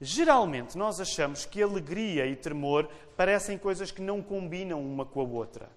Geralmente 0.00 0.78
nós 0.78 1.00
achamos 1.00 1.44
que 1.44 1.60
alegria 1.60 2.26
e 2.26 2.36
tremor 2.36 2.88
parecem 3.16 3.58
coisas 3.58 3.90
que 3.90 4.00
não 4.00 4.22
combinam 4.22 4.80
uma 4.80 5.04
com 5.04 5.20
a 5.20 5.24
outra. 5.24 5.68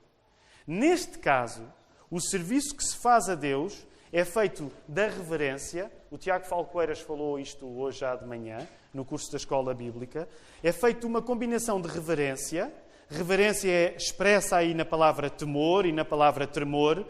Neste 0.68 1.18
caso, 1.18 1.64
o 2.12 2.22
serviço 2.22 2.76
que 2.76 2.84
se 2.84 2.96
faz 2.98 3.28
a 3.28 3.34
Deus 3.34 3.88
é 4.14 4.24
feito 4.24 4.72
da 4.88 5.08
reverência. 5.08 5.92
O 6.12 6.18
Tiago 6.20 6.46
Falcoeiras 6.46 7.00
falou 7.00 7.40
isto 7.40 7.66
hoje 7.66 8.02
já 8.02 8.16
de 8.16 8.28
manhã, 8.28 8.68
no 8.94 9.06
curso 9.06 9.32
da 9.32 9.38
Escola 9.38 9.74
Bíblica. 9.74 10.28
É 10.64 10.72
feito 10.72 11.08
uma 11.08 11.22
combinação 11.22 11.82
de 11.82 11.88
reverência. 11.88 12.72
Reverência 13.10 13.70
é 13.70 13.96
expressa 13.96 14.58
aí 14.58 14.74
na 14.74 14.86
palavra 14.86 15.30
temor 15.30 15.86
e 15.86 15.92
na 15.92 16.06
palavra 16.06 16.48
tremor. 16.48 17.06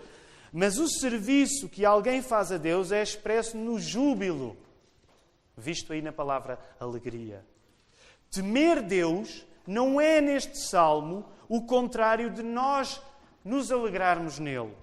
Mas 0.52 0.78
o 0.78 0.88
serviço 0.88 1.70
que 1.70 1.86
alguém 1.86 2.22
faz 2.22 2.52
a 2.52 2.58
Deus 2.58 2.92
é 2.92 3.02
expresso 3.02 3.58
no 3.58 3.80
júbilo, 3.80 4.58
visto 5.56 5.94
aí 5.94 6.02
na 6.02 6.12
palavra 6.12 6.60
alegria. 6.80 7.46
Temer 8.30 8.82
Deus 8.82 9.46
não 9.66 10.00
é 10.00 10.20
neste 10.20 10.58
salmo 10.58 11.26
o 11.48 11.62
contrário 11.62 12.30
de 12.30 12.44
nós 12.44 13.02
nos 13.44 13.72
alegrarmos 13.72 14.40
nele. 14.40 14.74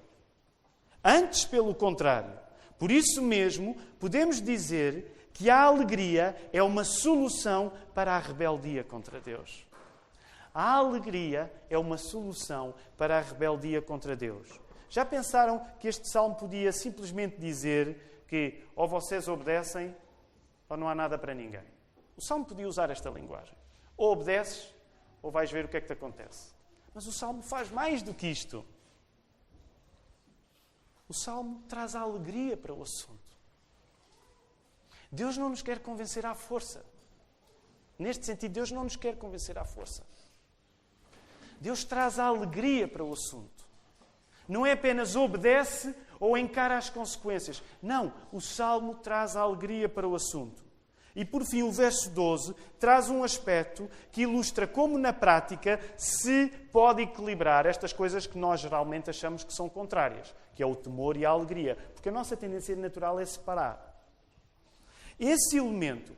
Antes, 1.05 1.45
pelo 1.45 1.75
contrário. 1.75 2.33
Por 2.79 2.91
isso 2.91 3.21
mesmo, 3.21 3.77
podemos 3.99 4.41
dizer 4.41 5.17
que 5.38 5.48
a 5.48 5.62
alegria 5.62 6.37
é 6.53 6.61
uma 6.61 6.83
solução 6.83 7.72
para 7.94 8.16
a 8.16 8.18
rebeldia 8.18 8.83
contra 8.83 9.20
Deus. 9.20 9.64
A 10.53 10.72
alegria 10.72 11.53
é 11.70 11.79
uma 11.79 11.96
solução 11.96 12.74
para 12.96 13.18
a 13.18 13.20
rebeldia 13.20 13.81
contra 13.81 14.16
Deus. 14.16 14.48
Já 14.90 15.05
pensaram 15.05 15.64
que 15.79 15.87
este 15.87 16.11
salmo 16.11 16.35
podia 16.35 16.72
simplesmente 16.72 17.38
dizer 17.38 18.24
que 18.27 18.64
ou 18.74 18.88
vocês 18.88 19.29
obedecem 19.29 19.94
ou 20.68 20.77
não 20.77 20.88
há 20.88 20.94
nada 20.94 21.16
para 21.16 21.33
ninguém? 21.35 21.62
O 22.16 22.20
salmo 22.20 22.44
podia 22.44 22.66
usar 22.66 22.90
esta 22.90 23.09
linguagem. 23.09 23.57
Ou 23.96 24.14
obedeces 24.14 24.74
ou 25.22 25.31
vais 25.31 25.53
ver 25.53 25.66
o 25.66 25.68
que 25.68 25.77
é 25.77 25.81
que 25.81 25.87
te 25.87 25.92
acontece. 25.92 26.53
Mas 26.92 27.07
o 27.07 27.12
salmo 27.12 27.44
faz 27.44 27.70
mais 27.70 28.03
do 28.03 28.12
que 28.12 28.27
isto. 28.27 28.66
O 31.09 31.14
salmo 31.14 31.62
traz 31.68 31.94
a 31.94 32.01
alegria 32.01 32.57
para 32.57 32.74
o 32.74 32.83
assunto. 32.83 33.28
Deus 35.11 35.37
não 35.37 35.49
nos 35.49 35.62
quer 35.62 35.79
convencer 35.79 36.25
à 36.27 36.35
força. 36.35 36.85
Neste 37.99 38.27
sentido, 38.27 38.53
Deus 38.53 38.71
não 38.71 38.85
nos 38.85 38.97
quer 38.97 39.16
convencer 39.16 39.59
à 39.59 39.64
força. 39.64 40.05
Deus 41.61 41.85
traz 41.85 42.18
a 42.18 42.27
alegria 42.27 42.87
para 42.87 43.05
o 43.05 43.12
assunto. 43.12 43.66
Não 44.49 44.64
é 44.64 44.73
apenas 44.73 45.16
obedece 45.16 45.94
ou 46.21 46.38
encara 46.38 46.79
as 46.79 46.88
consequências. 46.88 47.62
Não, 47.83 48.12
o 48.33 48.40
salmo 48.40 48.94
traz 48.94 49.37
a 49.37 49.40
alegria 49.40 49.88
para 49.88 50.07
o 50.07 50.14
assunto. 50.14 50.68
E 51.16 51.25
por 51.25 51.44
fim, 51.44 51.62
o 51.62 51.73
verso 51.73 52.11
12 52.11 52.55
traz 52.79 53.11
um 53.11 53.25
aspecto 53.25 53.90
que 54.12 54.23
ilustra 54.23 54.68
como, 54.68 54.97
na 54.97 55.12
prática, 55.12 55.81
se 55.97 56.47
pode 56.71 57.03
equilibrar 57.03 57.66
estas 57.66 57.92
coisas 57.92 58.25
que 58.25 58.38
nós 58.38 58.61
geralmente 58.61 59.11
achamos 59.11 59.42
que 59.42 59.53
são 59.53 59.68
contrárias, 59.68 60.33
que 60.55 60.62
é 60.62 60.66
o 60.66 60.77
temor 60.77 61.16
e 61.16 61.27
a 61.27 61.31
alegria. 61.31 61.77
Porque 61.92 62.09
a 62.09 62.12
nossa 62.12 62.37
tendência 62.37 62.77
natural 62.77 63.18
é 63.18 63.25
separar. 63.25 63.88
Esse 65.18 65.59
elemento, 65.59 66.16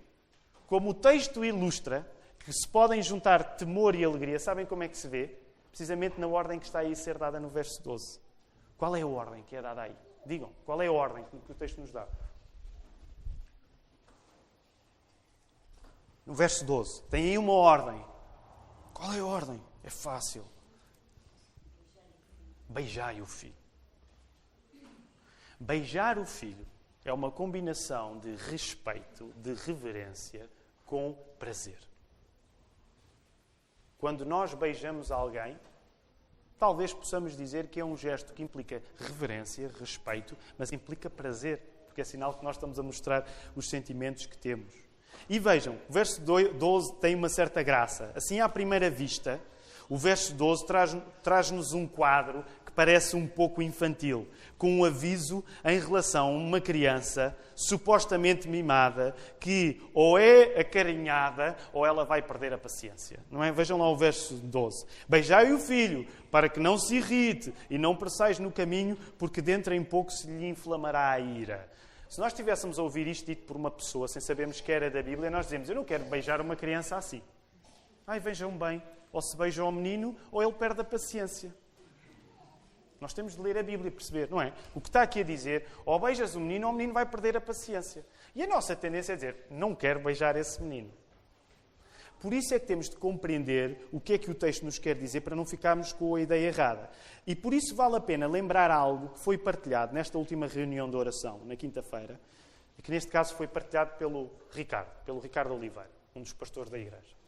como 0.66 0.90
o 0.90 0.94
texto 0.94 1.44
ilustra, 1.44 2.10
que 2.38 2.52
se 2.52 2.66
podem 2.68 3.02
juntar 3.02 3.56
temor 3.56 3.94
e 3.94 4.04
alegria, 4.04 4.38
sabem 4.38 4.66
como 4.66 4.82
é 4.82 4.88
que 4.88 4.96
se 4.96 5.08
vê? 5.08 5.36
Precisamente 5.70 6.20
na 6.20 6.26
ordem 6.26 6.58
que 6.58 6.66
está 6.66 6.80
aí 6.80 6.92
a 6.92 6.96
ser 6.96 7.16
dada 7.16 7.38
no 7.38 7.48
verso 7.48 7.82
12. 7.82 8.20
Qual 8.76 8.94
é 8.96 9.02
a 9.02 9.06
ordem 9.06 9.42
que 9.44 9.56
é 9.56 9.62
dada 9.62 9.82
aí? 9.82 9.96
Digam, 10.26 10.50
qual 10.64 10.80
é 10.82 10.86
a 10.86 10.92
ordem 10.92 11.24
que 11.24 11.52
o 11.52 11.54
texto 11.54 11.80
nos 11.80 11.90
dá? 11.90 12.06
no 16.30 16.36
verso 16.36 16.64
12. 16.64 17.02
Tem 17.10 17.30
aí 17.30 17.38
uma 17.38 17.52
ordem. 17.52 18.06
Qual 18.94 19.12
é 19.12 19.18
a 19.18 19.24
ordem? 19.24 19.60
É 19.82 19.90
fácil. 19.90 20.44
Beijai 22.68 23.20
o 23.20 23.26
filho. 23.26 23.52
Beijar 25.58 26.20
o 26.20 26.24
filho 26.24 26.64
é 27.04 27.12
uma 27.12 27.30
combinação 27.30 28.18
de 28.18 28.34
respeito, 28.34 29.32
de 29.36 29.54
reverência 29.54 30.48
com 30.84 31.14
prazer. 31.38 31.78
Quando 33.98 34.24
nós 34.24 34.54
beijamos 34.54 35.10
alguém, 35.10 35.58
talvez 36.58 36.92
possamos 36.92 37.36
dizer 37.36 37.68
que 37.68 37.80
é 37.80 37.84
um 37.84 37.96
gesto 37.96 38.32
que 38.32 38.42
implica 38.42 38.82
reverência, 38.98 39.70
respeito, 39.78 40.36
mas 40.58 40.72
implica 40.72 41.08
prazer, 41.08 41.60
porque 41.86 42.00
é 42.00 42.04
sinal 42.04 42.34
que 42.34 42.44
nós 42.44 42.56
estamos 42.56 42.78
a 42.78 42.82
mostrar 42.82 43.26
os 43.54 43.68
sentimentos 43.68 44.26
que 44.26 44.36
temos. 44.36 44.72
E 45.28 45.38
vejam, 45.38 45.78
o 45.88 45.92
verso 45.92 46.20
12 46.20 46.94
tem 46.94 47.14
uma 47.14 47.28
certa 47.28 47.62
graça. 47.62 48.12
Assim, 48.14 48.40
à 48.40 48.48
primeira 48.48 48.90
vista, 48.90 49.40
o 49.90 49.96
verso 49.96 50.32
12 50.34 50.66
traz-nos 50.66 51.02
traz 51.20 51.50
um 51.50 51.86
quadro 51.86 52.44
que 52.64 52.70
parece 52.70 53.16
um 53.16 53.26
pouco 53.26 53.60
infantil, 53.60 54.28
com 54.56 54.70
um 54.78 54.84
aviso 54.84 55.44
em 55.64 55.80
relação 55.80 56.28
a 56.28 56.38
uma 56.38 56.60
criança 56.60 57.36
supostamente 57.56 58.46
mimada 58.46 59.14
que 59.40 59.82
ou 59.92 60.16
é 60.16 60.60
acarinhada 60.60 61.56
ou 61.72 61.84
ela 61.84 62.04
vai 62.04 62.22
perder 62.22 62.52
a 62.52 62.58
paciência. 62.58 63.18
Não 63.28 63.42
é? 63.42 63.50
Vejam 63.50 63.76
lá 63.76 63.90
o 63.90 63.96
verso 63.96 64.34
12. 64.34 64.86
Beijai 65.08 65.52
o 65.52 65.58
filho, 65.58 66.06
para 66.30 66.48
que 66.48 66.60
não 66.60 66.78
se 66.78 66.96
irrite 66.96 67.52
e 67.68 67.76
não 67.76 67.96
presseis 67.96 68.38
no 68.38 68.52
caminho, 68.52 68.96
porque 69.18 69.42
dentro 69.42 69.74
em 69.74 69.82
pouco 69.82 70.12
se 70.12 70.28
lhe 70.28 70.46
inflamará 70.46 71.10
a 71.10 71.18
ira. 71.18 71.68
Se 72.08 72.20
nós 72.20 72.32
estivéssemos 72.32 72.78
a 72.78 72.82
ouvir 72.84 73.08
isto 73.08 73.26
dito 73.26 73.44
por 73.44 73.56
uma 73.56 73.70
pessoa 73.72 74.06
sem 74.06 74.22
sabermos 74.22 74.60
que 74.60 74.70
era 74.70 74.88
da 74.88 75.02
Bíblia, 75.02 75.30
nós 75.30 75.46
dizemos: 75.46 75.68
Eu 75.68 75.74
não 75.74 75.84
quero 75.84 76.04
beijar 76.04 76.40
uma 76.40 76.54
criança 76.54 76.96
assim. 76.96 77.20
Ai, 78.06 78.20
vejam 78.20 78.56
bem. 78.56 78.80
Ou 79.12 79.20
se 79.20 79.36
beija 79.36 79.64
o 79.64 79.72
menino, 79.72 80.16
ou 80.30 80.42
ele 80.42 80.52
perde 80.52 80.80
a 80.80 80.84
paciência. 80.84 81.54
Nós 83.00 83.14
temos 83.14 83.34
de 83.34 83.40
ler 83.40 83.56
a 83.56 83.62
Bíblia 83.62 83.88
e 83.88 83.90
perceber, 83.90 84.28
não 84.30 84.42
é? 84.42 84.52
O 84.74 84.80
que 84.80 84.88
está 84.88 85.02
aqui 85.02 85.20
a 85.20 85.24
dizer, 85.24 85.66
ou 85.86 85.98
beijas 85.98 86.34
o 86.34 86.40
menino, 86.40 86.66
ou 86.66 86.72
o 86.72 86.76
menino 86.76 86.92
vai 86.92 87.06
perder 87.06 87.36
a 87.36 87.40
paciência. 87.40 88.04
E 88.34 88.42
a 88.42 88.46
nossa 88.46 88.76
tendência 88.76 89.14
é 89.14 89.16
dizer: 89.16 89.46
Não 89.50 89.74
quero 89.74 90.00
beijar 90.00 90.36
esse 90.36 90.62
menino. 90.62 90.92
Por 92.20 92.34
isso 92.34 92.54
é 92.54 92.58
que 92.58 92.66
temos 92.66 92.90
de 92.90 92.96
compreender 92.96 93.88
o 93.90 93.98
que 93.98 94.12
é 94.12 94.18
que 94.18 94.30
o 94.30 94.34
texto 94.34 94.62
nos 94.62 94.78
quer 94.78 94.94
dizer 94.94 95.22
para 95.22 95.34
não 95.34 95.46
ficarmos 95.46 95.90
com 95.90 96.14
a 96.14 96.20
ideia 96.20 96.48
errada. 96.48 96.90
E 97.26 97.34
por 97.34 97.54
isso 97.54 97.74
vale 97.74 97.96
a 97.96 98.00
pena 98.00 98.26
lembrar 98.26 98.70
algo 98.70 99.08
que 99.14 99.20
foi 99.20 99.38
partilhado 99.38 99.94
nesta 99.94 100.18
última 100.18 100.46
reunião 100.46 100.90
de 100.90 100.96
oração, 100.96 101.40
na 101.46 101.56
quinta-feira, 101.56 102.20
e 102.78 102.82
que 102.82 102.90
neste 102.90 103.10
caso 103.10 103.34
foi 103.34 103.48
partilhado 103.48 103.96
pelo 103.96 104.30
Ricardo, 104.50 105.02
pelo 105.06 105.18
Ricardo 105.18 105.54
Oliveira, 105.54 105.90
um 106.14 106.20
dos 106.20 106.34
pastores 106.34 106.70
da 106.70 106.78
igreja. 106.78 107.19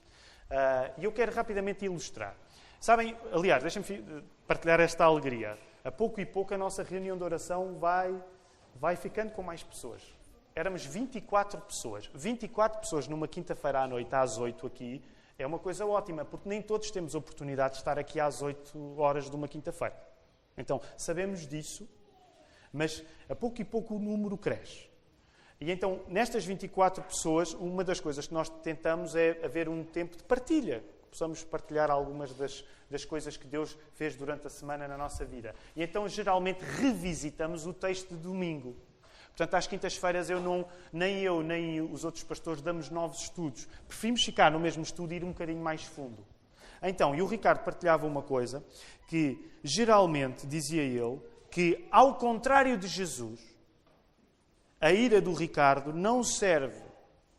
Uh, 0.51 1.01
e 1.01 1.05
eu 1.05 1.13
quero 1.13 1.33
rapidamente 1.33 1.85
ilustrar. 1.85 2.35
Sabem, 2.81 3.17
aliás, 3.33 3.63
deixem-me 3.63 4.25
partilhar 4.47 4.81
esta 4.81 5.05
alegria. 5.05 5.59
A 5.85 5.91
pouco 5.91 6.21
e 6.21 6.27
pouco 6.27 6.53
a 6.55 6.59
nossa 6.59 6.83
reunião 6.83 7.17
de 7.17 7.25
oração 7.25 7.79
vai, 7.79 8.15
vai 8.75 8.97
ficando 8.97 9.33
com 9.33 9.43
mais 9.43 9.63
pessoas 9.63 10.03
éramos 10.55 10.85
24 10.85 11.61
pessoas. 11.63 12.11
24 12.15 12.81
pessoas 12.81 13.09
numa 13.09 13.27
quinta-feira 13.27 13.81
à 13.81 13.89
noite, 13.89 14.15
às 14.15 14.39
8 14.39 14.67
aqui, 14.67 15.03
é 15.39 15.47
uma 15.47 15.59
coisa 15.59 15.87
ótima, 15.87 16.25
porque 16.25 16.49
nem 16.49 16.61
todos 16.61 16.91
temos 16.91 17.15
oportunidade 17.15 17.75
de 17.75 17.81
estar 17.81 17.99
aqui 17.99 18.21
às 18.21 18.43
8 18.43 18.99
horas 18.99 19.29
de 19.29 19.35
uma 19.35 19.49
quinta-feira. 19.49 19.97
Então, 20.57 20.81
sabemos 20.97 21.47
disso, 21.47 21.89
mas 22.73 23.03
a 23.29 23.35
pouco 23.35 23.61
e 23.61 23.65
pouco 23.65 23.97
o 23.97 23.99
número 23.99 24.37
cresce. 24.37 24.92
E 25.63 25.71
então, 25.71 26.01
nestas 26.09 26.45
24 26.45 27.05
pessoas, 27.05 27.55
uma 27.55 27.85
das 27.85 28.01
coisas 28.01 28.27
que 28.27 28.35
nós 28.35 28.49
tentamos 28.49 29.15
é 29.15 29.39
haver 29.45 29.69
um 29.69 29.85
tempo 29.85 30.17
de 30.17 30.25
partilha. 30.25 30.83
Possamos 31.09 31.45
partilhar 31.45 31.89
algumas 31.89 32.35
das, 32.35 32.65
das 32.91 33.05
coisas 33.05 33.37
que 33.37 33.47
Deus 33.47 33.79
fez 33.95 34.17
durante 34.17 34.45
a 34.45 34.51
semana 34.51 34.89
na 34.89 34.99
nossa 34.99 35.25
vida. 35.25 35.55
E 35.77 35.85
então, 35.85 36.09
geralmente, 36.09 36.65
revisitamos 36.65 37.65
o 37.65 37.73
texto 37.73 38.09
de 38.09 38.17
domingo. 38.17 38.75
Portanto, 39.29 39.55
às 39.55 39.69
quintas-feiras 39.69 40.29
eu 40.29 40.41
não, 40.41 40.67
nem 40.93 41.21
eu 41.21 41.45
nem 41.45 41.81
os 41.81 42.05
outros 42.05 42.25
pastores 42.25 42.61
damos 42.61 42.91
novos 42.91 43.21
estudos. 43.21 43.69
Preferimos 43.87 44.25
ficar 44.25 44.51
no 44.51 44.59
mesmo 44.59 44.83
estudo 44.83 45.13
e 45.13 45.19
ir 45.19 45.25
um 45.25 45.29
bocadinho 45.29 45.63
mais 45.63 45.85
fundo. 45.85 46.27
Então, 46.83 47.15
e 47.15 47.23
o 47.23 47.27
Ricardo 47.27 47.63
partilhava 47.63 48.05
uma 48.05 48.23
coisa 48.23 48.65
que 49.07 49.49
geralmente 49.63 50.45
dizia 50.45 50.83
ele 50.83 51.21
que, 51.53 51.87
ao 51.89 52.17
contrário 52.17 52.77
de 52.77 52.89
Jesus, 52.89 53.52
a 54.83 54.93
ira 54.93 55.21
do 55.21 55.33
Ricardo 55.33 55.93
não 55.93 56.25
serve 56.25 56.83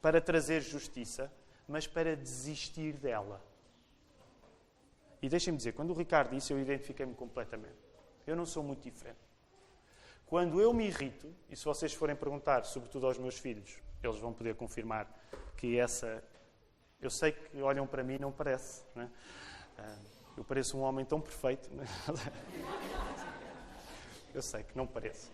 para 0.01 0.21
trazer 0.21 0.61
justiça, 0.61 1.29
mas 1.67 1.85
para 1.85 2.15
desistir 2.15 2.93
dela. 2.93 3.43
E 5.21 5.27
deixem-me 5.27 5.57
dizer, 5.57 5.73
quando 5.73 5.89
o 5.89 5.93
Ricardo 5.93 6.33
disse, 6.33 6.53
eu 6.53 6.59
identifiquei-me 6.59 7.13
completamente. 7.13 7.75
Eu 8.25 8.37
não 8.37 8.45
sou 8.45 8.63
muito 8.63 8.81
diferente. 8.81 9.19
Quando 10.25 10.61
eu 10.61 10.73
me 10.73 10.87
irrito, 10.87 11.35
e 11.49 11.55
se 11.57 11.65
vocês 11.65 11.93
forem 11.93 12.15
perguntar, 12.15 12.63
sobretudo 12.63 13.07
aos 13.07 13.17
meus 13.17 13.37
filhos, 13.37 13.77
eles 14.01 14.17
vão 14.19 14.31
poder 14.33 14.55
confirmar 14.55 15.05
que 15.57 15.77
essa. 15.77 16.23
Eu 17.01 17.09
sei 17.09 17.33
que 17.33 17.61
olham 17.61 17.85
para 17.85 18.03
mim 18.03 18.13
e 18.15 18.19
não 18.19 18.31
parece. 18.31 18.85
É? 18.95 19.07
Ah, 19.77 19.97
eu 20.37 20.45
pareço 20.45 20.77
um 20.77 20.81
homem 20.81 21.03
tão 21.03 21.19
perfeito. 21.19 21.69
Eu 24.33 24.41
sei 24.41 24.63
que 24.63 24.75
não 24.75 24.87
pareço. 24.87 25.31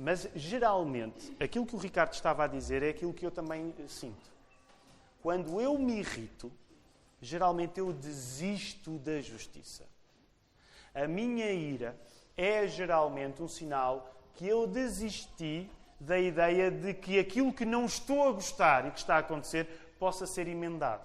Mas, 0.00 0.28
geralmente, 0.36 1.36
aquilo 1.40 1.66
que 1.66 1.74
o 1.74 1.78
Ricardo 1.78 2.12
estava 2.12 2.44
a 2.44 2.46
dizer 2.46 2.84
é 2.84 2.90
aquilo 2.90 3.12
que 3.12 3.26
eu 3.26 3.32
também 3.32 3.74
sinto. 3.88 4.30
Quando 5.20 5.60
eu 5.60 5.76
me 5.76 5.98
irrito, 5.98 6.52
geralmente 7.20 7.80
eu 7.80 7.92
desisto 7.92 8.96
da 9.00 9.20
justiça. 9.20 9.84
A 10.94 11.08
minha 11.08 11.50
ira 11.50 11.98
é 12.36 12.68
geralmente 12.68 13.42
um 13.42 13.48
sinal 13.48 14.14
que 14.34 14.46
eu 14.46 14.68
desisti 14.68 15.68
da 15.98 16.16
ideia 16.16 16.70
de 16.70 16.94
que 16.94 17.18
aquilo 17.18 17.52
que 17.52 17.64
não 17.64 17.84
estou 17.84 18.28
a 18.28 18.30
gostar 18.30 18.86
e 18.86 18.92
que 18.92 18.98
está 19.00 19.16
a 19.16 19.18
acontecer 19.18 19.66
possa 19.98 20.28
ser 20.28 20.46
emendado. 20.46 21.02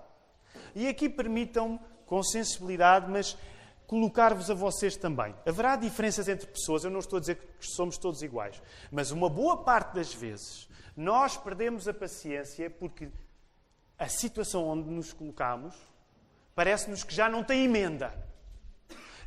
E 0.76 0.88
aqui 0.88 1.10
permitam-me, 1.10 1.80
com 2.06 2.22
sensibilidade, 2.22 3.10
mas 3.10 3.36
colocar-vos 3.94 4.50
a 4.50 4.56
vocês 4.56 4.98
também. 4.98 5.36
Haverá 5.46 5.76
diferenças 5.76 6.28
entre 6.28 6.48
pessoas, 6.48 6.84
eu 6.84 6.90
não 6.90 6.98
estou 6.98 7.18
a 7.18 7.20
dizer 7.20 7.36
que 7.36 7.68
somos 7.68 7.96
todos 7.96 8.24
iguais, 8.24 8.60
mas 8.92 9.12
uma 9.12 9.30
boa 9.30 9.58
parte 9.58 9.94
das 9.94 10.12
vezes 10.12 10.68
nós 10.98 11.38
perdemos 11.38 11.88
a 11.88 11.94
paciência 11.94 12.72
porque 12.72 13.12
a 14.00 14.08
situação 14.08 14.68
onde 14.68 14.90
nos 14.90 15.14
colocamos 15.14 15.76
parece-nos 16.56 17.04
que 17.04 17.14
já 17.14 17.30
não 17.30 17.44
tem 17.44 17.66
emenda. 17.66 18.12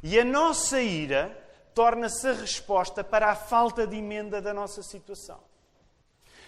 E 0.03 0.19
a 0.19 0.25
nossa 0.25 0.81
ira 0.81 1.31
torna-se 1.73 2.27
a 2.27 2.33
resposta 2.33 3.05
para 3.05 3.31
a 3.31 3.37
falta 3.37 3.87
de 3.87 3.97
emenda 3.97 4.43
da 4.43 4.53
nossa 4.53 4.83
situação. 4.83 5.39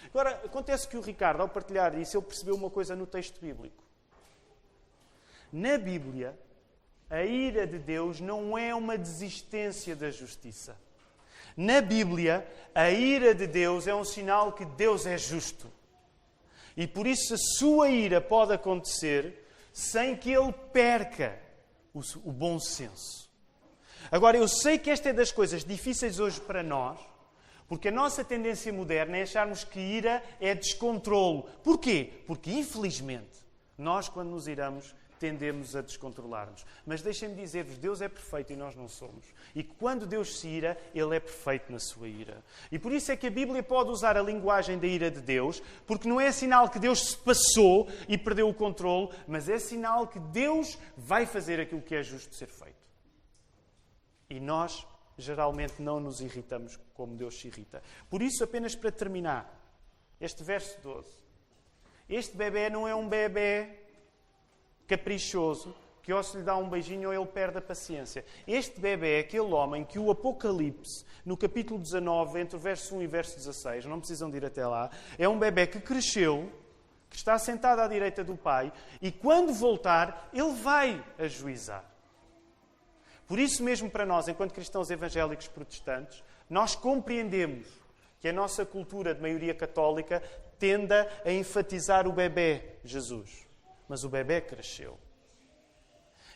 Agora, 0.07 0.31
acontece 0.44 0.88
que 0.88 0.96
o 0.96 1.00
Ricardo, 1.00 1.40
ao 1.40 1.48
partilhar 1.48 1.96
isso, 1.96 2.16
ele 2.16 2.26
percebeu 2.26 2.57
uma 2.57 2.68
coisa 2.68 2.96
no 2.96 3.07
texto 3.07 3.40
bíblico. 3.40 3.85
Na 5.52 5.78
Bíblia, 5.78 6.37
a 7.11 7.25
ira 7.25 7.66
de 7.66 7.79
Deus 7.79 8.21
não 8.21 8.57
é 8.57 8.75
uma 8.75 8.99
desistência 8.99 9.97
da 9.97 10.11
justiça. 10.11 10.77
Na 11.57 11.81
Bíblia, 11.81 12.47
a 12.75 12.90
ira 12.90 13.35
de 13.35 13.47
Deus 13.47 13.87
é 13.87 13.94
um 13.94 14.05
sinal 14.05 14.53
que 14.53 14.64
Deus 14.64 15.07
é 15.07 15.16
justo. 15.16 15.71
E 16.77 16.87
por 16.87 17.07
isso 17.07 17.35
a 17.35 17.38
sua 17.59 17.88
ira 17.88 18.21
pode 18.21 18.53
acontecer 18.53 19.44
sem 19.73 20.14
que 20.16 20.31
ele 20.31 20.53
perca 20.73 21.38
o, 21.92 22.31
bom 22.31 22.61
senso. 22.61 23.29
Agora, 24.11 24.37
eu 24.37 24.47
sei 24.47 24.79
que 24.79 24.90
esta 24.90 25.09
é 25.09 25.12
das 25.12 25.33
coisas 25.33 25.64
difíceis 25.64 26.21
hoje 26.21 26.40
para 26.40 26.62
nós, 26.62 26.99
porque 27.66 27.88
a 27.88 27.92
nossa 27.92 28.25
tendência 28.25 28.73
moderna 28.73 29.16
é 29.16 29.23
acharmos 29.23 29.64
que 29.64 29.81
ira 29.81 30.23
é 30.40 30.55
descontrolo. 30.55 31.49
Porquê? 31.64 32.12
Porque, 32.27 32.51
infelizmente, 32.53 33.38
nós, 33.77 34.09
quando 34.09 34.31
nos 34.31 34.47
iramos, 34.47 34.94
tendemos 35.18 35.76
a 35.76 35.83
descontrolar-nos. 35.83 36.64
Mas 36.87 37.02
deixem-me 37.02 37.35
dizer-vos: 37.35 37.76
Deus 37.78 38.00
é 38.00 38.09
perfeito 38.09 38.52
e 38.52 38.57
nós 38.57 38.74
não 38.74 38.88
somos. 38.88 39.26
E 39.54 39.62
quando 39.62 40.07
Deus 40.07 40.38
se 40.38 40.48
ira, 40.48 40.78
Ele 40.94 41.16
é 41.16 41.20
perfeito 41.20 41.70
na 41.72 41.78
sua 41.78 42.09
ira. 42.09 42.42
E 42.70 42.78
por 42.78 42.92
isso 42.92 43.12
é 43.12 43.16
que 43.16 43.26
a 43.26 43.31
Bíblia 43.31 43.62
pode 43.62 43.90
usar 43.90 44.16
a 44.16 44.22
linguagem 44.22 44.78
da 44.78 44.87
ira 44.87 45.11
de 45.11 45.20
Deus, 45.20 45.62
porque 45.87 46.09
não 46.09 46.20
é 46.20 46.31
sinal 46.33 46.68
que 46.68 46.78
Deus 46.78 47.11
se 47.11 47.18
passou 47.18 47.88
e 48.09 48.16
perdeu 48.16 48.48
o 48.48 48.54
controle, 48.54 49.11
mas 49.26 49.48
é 49.48 49.59
sinal 49.59 50.07
que 50.07 50.18
Deus 50.18 50.78
vai 50.96 51.26
fazer 51.26 51.61
aquilo 51.61 51.83
que 51.83 51.94
é 51.94 52.02
justo 52.02 52.35
ser 52.35 52.48
feito. 52.48 52.76
E 54.31 54.38
nós 54.38 54.87
geralmente 55.18 55.83
não 55.83 55.98
nos 55.98 56.20
irritamos 56.20 56.78
como 56.94 57.16
Deus 57.16 57.40
se 57.40 57.48
irrita. 57.48 57.83
Por 58.09 58.22
isso, 58.22 58.44
apenas 58.44 58.74
para 58.74 58.92
terminar, 58.92 59.52
este 60.20 60.42
verso 60.44 60.81
12. 60.81 61.09
Este 62.09 62.37
bebê 62.37 62.70
não 62.70 62.88
é 62.88 62.94
um 62.94 63.09
bebê 63.09 63.88
caprichoso 64.88 65.74
que 66.09 66.12
ou 66.14 66.22
se 66.22 66.38
lhe 66.38 66.42
dá 66.42 66.57
um 66.57 66.70
beijinho 66.70 67.11
ou 67.11 67.14
ele 67.14 67.27
perde 67.27 67.59
a 67.59 67.61
paciência. 67.61 68.24
Este 68.46 68.81
bebê 68.81 69.18
é 69.18 69.20
aquele 69.20 69.53
homem 69.53 69.85
que 69.85 69.98
o 69.98 70.11
Apocalipse, 70.11 71.05
no 71.22 71.37
capítulo 71.37 71.79
19, 71.79 72.40
entre 72.40 72.57
o 72.57 72.59
verso 72.59 72.96
1 72.96 73.03
e 73.03 73.07
o 73.07 73.11
verso 73.11 73.37
16, 73.37 73.85
não 73.85 73.98
precisam 73.98 74.31
de 74.31 74.38
ir 74.38 74.44
até 74.46 74.66
lá, 74.66 74.88
é 75.18 75.29
um 75.29 75.38
bebê 75.38 75.66
que 75.66 75.79
cresceu, 75.79 76.51
que 77.11 77.16
está 77.16 77.38
sentado 77.38 77.81
à 77.81 77.87
direita 77.87 78.24
do 78.24 78.35
pai, 78.35 78.72
e 79.03 79.12
quando 79.12 79.53
voltar, 79.53 80.31
ele 80.33 80.55
vai 80.55 81.05
ajuizar. 81.18 81.85
Por 83.27 83.38
isso 83.38 83.62
mesmo, 83.62 83.90
para 83.90 84.07
nós, 84.07 84.29
enquanto 84.29 84.55
cristãos 84.55 84.88
evangélicos 84.88 85.46
protestantes, 85.48 86.24
nós 86.48 86.74
compreendemos 86.74 87.68
que 88.18 88.29
a 88.29 88.33
nossa 88.33 88.64
cultura 88.64 89.14
de 89.14 89.20
maioria 89.20 89.55
católica 89.55 90.22
tenda 90.59 91.07
a 91.22 91.31
enfatizar 91.31 92.09
o 92.09 92.12
bebê 92.14 92.79
Jesus. 92.83 93.47
Mas 93.88 94.05
o 94.05 94.09
bebê 94.09 94.40
cresceu. 94.40 94.98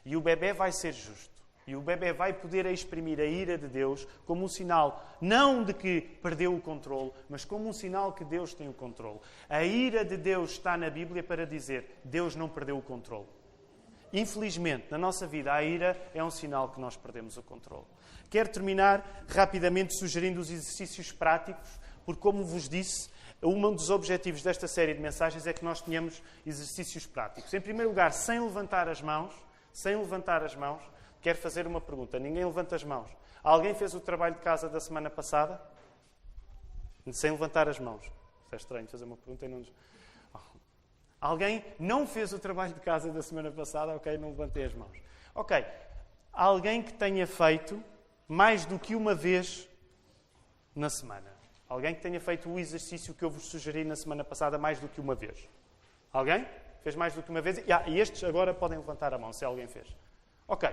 E 0.05 0.17
o 0.17 0.21
bebê 0.21 0.53
vai 0.53 0.73
ser 0.73 0.93
justo. 0.93 1.33
E 1.67 1.77
o 1.77 1.81
bebê 1.81 2.13
vai 2.13 2.33
poder 2.33 2.67
exprimir 2.67 3.21
a 3.21 3.25
ira 3.25 3.57
de 3.57 3.69
Deus 3.69 4.07
como 4.27 4.45
um 4.45 4.49
sinal, 4.49 5.07
não 5.21 5.63
de 5.63 5.73
que 5.73 6.01
perdeu 6.01 6.55
o 6.55 6.61
controle, 6.61 7.13
mas 7.29 7.45
como 7.45 7.69
um 7.69 7.73
sinal 7.73 8.13
que 8.13 8.25
Deus 8.25 8.53
tem 8.53 8.69
o 8.69 8.73
controle. 8.73 9.21
A 9.49 9.63
ira 9.63 10.05
de 10.05 10.17
Deus 10.17 10.53
está 10.53 10.77
na 10.77 10.91
Bíblia 10.91 11.23
para 11.23 11.47
dizer: 11.47 12.01
Deus 12.05 12.35
não 12.35 12.49
perdeu 12.49 12.77
o 12.77 12.83
controle. 12.83 13.29
Infelizmente, 14.13 14.87
na 14.91 14.99
nossa 14.99 15.27
vida, 15.27 15.53
a 15.53 15.63
ira 15.63 15.97
é 16.13 16.23
um 16.23 16.31
sinal 16.31 16.69
que 16.69 16.81
nós 16.81 16.97
perdemos 16.97 17.37
o 17.37 17.43
controle. 17.43 17.87
Quero 18.29 18.49
terminar 18.49 19.25
rapidamente 19.29 19.97
sugerindo 19.97 20.41
os 20.41 20.51
exercícios 20.51 21.13
práticos, 21.13 21.71
porque, 22.05 22.21
como 22.21 22.45
vos 22.45 22.69
disse, 22.69 23.09
um 23.43 23.75
dos 23.75 23.91
objetivos 23.91 24.43
desta 24.43 24.69
série 24.69 24.95
de 24.95 25.01
mensagens 25.01 25.47
é 25.47 25.53
que 25.53 25.65
nós 25.65 25.81
tenhamos 25.81 26.23
exercícios 26.47 27.07
práticos. 27.07 27.53
Em 27.53 27.61
primeiro 27.61 27.89
lugar, 27.91 28.13
sem 28.13 28.41
levantar 28.41 28.89
as 28.89 29.03
mãos, 29.03 29.35
sem 29.73 29.97
levantar 29.97 30.45
as 30.45 30.55
mãos, 30.55 30.81
quero 31.21 31.39
fazer 31.39 31.67
uma 31.67 31.81
pergunta. 31.81 32.19
Ninguém 32.19 32.45
levanta 32.45 32.77
as 32.77 32.85
mãos. 32.85 33.11
Alguém 33.43 33.75
fez 33.75 33.95
o 33.95 34.01
trabalho 34.01 34.37
de 34.37 34.41
casa 34.41 34.69
da 34.69 34.79
semana 34.79 35.11
passada? 35.11 35.61
Sem 37.11 37.33
levantar 37.33 37.69
as 37.69 37.81
mãos. 37.81 38.03
Isso 38.03 38.55
é 38.55 38.57
estranho 38.57 38.87
fazer 38.87 39.05
uma 39.05 39.17
pergunta 39.17 39.45
e 39.45 39.49
não. 39.49 39.65
Alguém 41.21 41.65
não 41.79 42.07
fez 42.07 42.33
o 42.33 42.39
trabalho 42.39 42.75
de 42.75 42.81
casa 42.81 43.11
da 43.11 43.23
semana 43.23 43.51
passada, 43.51 43.95
ok, 43.95 44.19
não 44.19 44.31
levantei 44.31 44.65
as 44.65 44.75
mãos. 44.75 44.97
Ok, 45.35 45.65
alguém 46.33 46.83
que 46.83 46.93
tenha 46.93 47.27
feito 47.27 47.83
mais 48.29 48.67
do 48.67 48.79
que 48.79 48.95
uma 48.95 49.15
vez 49.15 49.69
na 50.75 50.91
semana. 50.91 51.42
Alguém 51.73 51.95
que 51.95 52.03
tenha 52.03 52.21
feito 52.21 52.51
o 52.51 52.59
exercício 52.59 53.15
que 53.15 53.25
eu 53.25 53.31
vos 53.31 53.45
sugeri 53.45 53.83
na 53.83 53.97
semana 53.97 54.23
passada 54.23 54.59
mais 54.59 54.79
do 54.79 54.89
que 54.89 55.01
uma 55.01 55.15
vez. 55.15 55.49
Alguém? 56.13 56.47
Fez 56.83 56.95
mais 56.95 57.15
do 57.15 57.23
que 57.23 57.31
uma 57.31 57.41
vez? 57.41 57.65
Ah, 57.71 57.89
e 57.89 57.99
estes 57.99 58.23
agora 58.25 58.53
podem 58.53 58.77
levantar 58.77 59.15
a 59.15 59.19
mão, 59.19 59.33
se 59.33 59.43
alguém 59.43 59.67
fez. 59.67 59.89
Ok, 60.47 60.69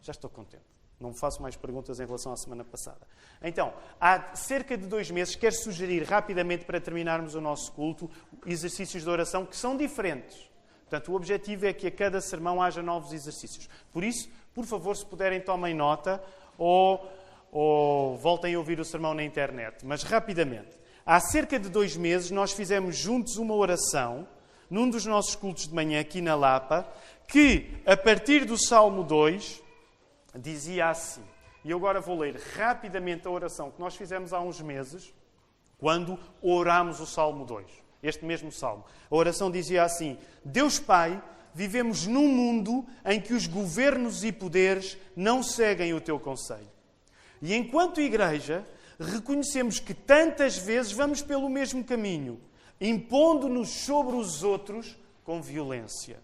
já 0.00 0.12
estou 0.12 0.30
contente. 0.30 0.62
Não 1.00 1.12
faço 1.12 1.42
mais 1.42 1.56
perguntas 1.56 1.98
em 1.98 2.06
relação 2.06 2.32
à 2.32 2.36
semana 2.36 2.62
passada. 2.62 3.00
Então, 3.42 3.74
há 4.00 4.36
cerca 4.36 4.78
de 4.78 4.86
dois 4.86 5.10
meses, 5.10 5.34
quero 5.34 5.56
sugerir 5.56 6.04
rapidamente, 6.04 6.64
para 6.64 6.80
terminarmos 6.80 7.34
o 7.34 7.40
nosso 7.40 7.72
culto, 7.72 8.08
exercícios 8.46 9.02
de 9.02 9.10
oração 9.10 9.44
que 9.44 9.56
são 9.56 9.76
diferentes. 9.76 10.48
Portanto, 10.88 11.10
o 11.10 11.16
objetivo 11.16 11.66
é 11.66 11.72
que 11.72 11.88
a 11.88 11.90
cada 11.90 12.20
sermão 12.20 12.62
haja 12.62 12.80
novos 12.80 13.12
exercícios. 13.12 13.68
Por 13.92 14.04
isso, 14.04 14.30
por 14.54 14.64
favor, 14.64 14.94
se 14.94 15.04
puderem, 15.04 15.40
tomem 15.40 15.74
nota 15.74 16.22
ou, 16.56 17.04
ou 17.58 18.18
voltem 18.18 18.54
a 18.54 18.58
ouvir 18.58 18.78
o 18.78 18.84
sermão 18.84 19.14
na 19.14 19.24
internet. 19.24 19.86
Mas, 19.86 20.02
rapidamente. 20.02 20.78
Há 21.06 21.18
cerca 21.20 21.58
de 21.58 21.70
dois 21.70 21.96
meses, 21.96 22.30
nós 22.30 22.52
fizemos 22.52 22.98
juntos 22.98 23.38
uma 23.38 23.54
oração, 23.54 24.28
num 24.68 24.90
dos 24.90 25.06
nossos 25.06 25.34
cultos 25.34 25.66
de 25.66 25.74
manhã, 25.74 25.98
aqui 25.98 26.20
na 26.20 26.34
Lapa, 26.34 26.86
que, 27.26 27.70
a 27.86 27.96
partir 27.96 28.44
do 28.44 28.58
Salmo 28.58 29.02
2, 29.02 29.62
dizia 30.34 30.90
assim. 30.90 31.22
E 31.64 31.72
agora 31.72 31.98
vou 31.98 32.18
ler 32.18 32.36
rapidamente 32.58 33.26
a 33.26 33.30
oração 33.30 33.70
que 33.70 33.80
nós 33.80 33.96
fizemos 33.96 34.34
há 34.34 34.40
uns 34.40 34.60
meses, 34.60 35.14
quando 35.78 36.18
orámos 36.42 37.00
o 37.00 37.06
Salmo 37.06 37.46
2. 37.46 37.64
Este 38.02 38.22
mesmo 38.26 38.52
salmo. 38.52 38.84
A 39.10 39.16
oração 39.16 39.50
dizia 39.50 39.82
assim: 39.82 40.18
Deus 40.44 40.78
Pai, 40.78 41.22
vivemos 41.54 42.06
num 42.06 42.28
mundo 42.28 42.84
em 43.02 43.18
que 43.18 43.32
os 43.32 43.46
governos 43.46 44.24
e 44.24 44.30
poderes 44.30 44.98
não 45.16 45.42
seguem 45.42 45.94
o 45.94 46.02
teu 46.02 46.20
conselho. 46.20 46.75
E 47.40 47.54
enquanto 47.54 48.00
igreja, 48.00 48.66
reconhecemos 48.98 49.78
que 49.78 49.94
tantas 49.94 50.56
vezes 50.56 50.92
vamos 50.92 51.22
pelo 51.22 51.48
mesmo 51.48 51.84
caminho, 51.84 52.40
impondo-nos 52.80 53.68
sobre 53.68 54.16
os 54.16 54.42
outros 54.42 54.96
com 55.24 55.42
violência. 55.42 56.20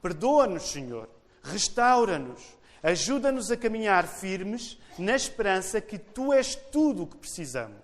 Perdoa-nos, 0.00 0.70
Senhor, 0.70 1.08
restaura-nos, 1.42 2.42
Ajuda-nos 2.82 3.48
a 3.52 3.56
caminhar 3.56 4.08
firmes 4.08 4.76
na 4.98 5.14
esperança 5.14 5.80
que 5.80 5.96
tu 5.96 6.32
és 6.32 6.56
tudo 6.56 7.04
o 7.04 7.06
que 7.06 7.16
precisamos. 7.16 7.78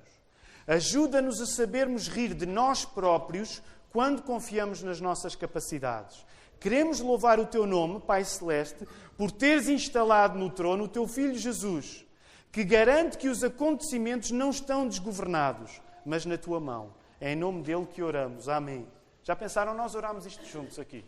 Ajuda-nos 0.67 1.41
a 1.41 1.47
sabermos 1.47 2.09
rir 2.09 2.35
de 2.35 2.45
nós 2.45 2.85
próprios 2.85 3.63
quando 3.93 4.23
confiamos 4.23 4.83
nas 4.83 5.01
nossas 5.01 5.37
capacidades. 5.37 6.27
Queremos 6.59 6.99
louvar 6.99 7.39
o 7.39 7.47
teu 7.47 7.65
nome, 7.65 8.01
Pai 8.01 8.25
Celeste, 8.25 8.89
por 9.17 9.31
teres 9.31 9.69
instalado 9.69 10.37
no 10.37 10.51
trono 10.51 10.85
o 10.85 10.89
teu 10.89 11.07
Filho 11.07 11.39
Jesus, 11.39 12.05
que 12.51 12.65
garante 12.65 13.19
que 13.19 13.29
os 13.29 13.45
acontecimentos 13.45 14.31
não 14.31 14.51
estão 14.51 14.87
desgovernados, 14.89 15.81
mas 16.05 16.25
na 16.25 16.39
tua 16.39 16.61
mão. 16.61 16.95
É 17.21 17.33
em 17.33 17.37
nome 17.37 17.63
dele 17.63 17.87
que 17.87 18.03
oramos. 18.03 18.49
Amém. 18.49 18.87
Já 19.23 19.37
pensaram? 19.37 19.75
Nós 19.75 19.95
oramos 19.95 20.25
isto 20.25 20.45
juntos 20.47 20.79
aqui. 20.79 21.05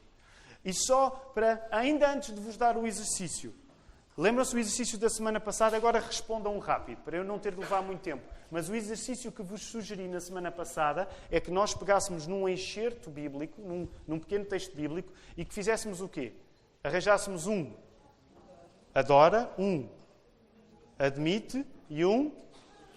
E 0.64 0.72
só 0.72 1.11
para, 1.35 1.66
ainda 1.70 2.12
antes 2.12 2.35
de 2.35 2.40
vos 2.40 2.57
dar 2.57 2.76
o 2.76 2.87
exercício, 2.87 3.55
Lembram-se 4.20 4.53
do 4.53 4.59
exercício 4.59 4.98
da 4.98 5.09
semana 5.09 5.40
passada? 5.40 5.79
Agora 5.79 5.98
respondam 5.98 6.59
rápido, 6.59 7.00
para 7.03 7.16
eu 7.16 7.24
não 7.24 7.38
ter 7.38 7.55
de 7.55 7.61
levar 7.61 7.81
muito 7.81 8.00
tempo. 8.00 8.22
Mas 8.50 8.68
o 8.68 8.74
exercício 8.74 9.33
que 9.33 9.42
vos 9.42 9.70
sugeri 9.70 10.07
na 10.09 10.20
semana 10.20 10.53
passada 10.53 11.09
é 11.31 11.40
que 11.40 11.50
nós 11.50 11.72
pegássemos 11.72 12.26
num 12.26 12.46
enxerto 12.46 13.09
bíblico, 13.09 13.62
num, 13.62 13.88
num 14.07 14.18
pequeno 14.18 14.44
texto 14.44 14.76
bíblico, 14.76 15.11
e 15.38 15.44
que 15.44 15.55
fizéssemos 15.55 16.03
o 16.03 16.09
quê? 16.09 16.35
Arranjássemos 16.85 17.46
um 17.46 17.72
adora, 18.94 19.50
um 19.57 19.88
admite 21.01 21.65
e 21.89 22.05
um 22.05 22.31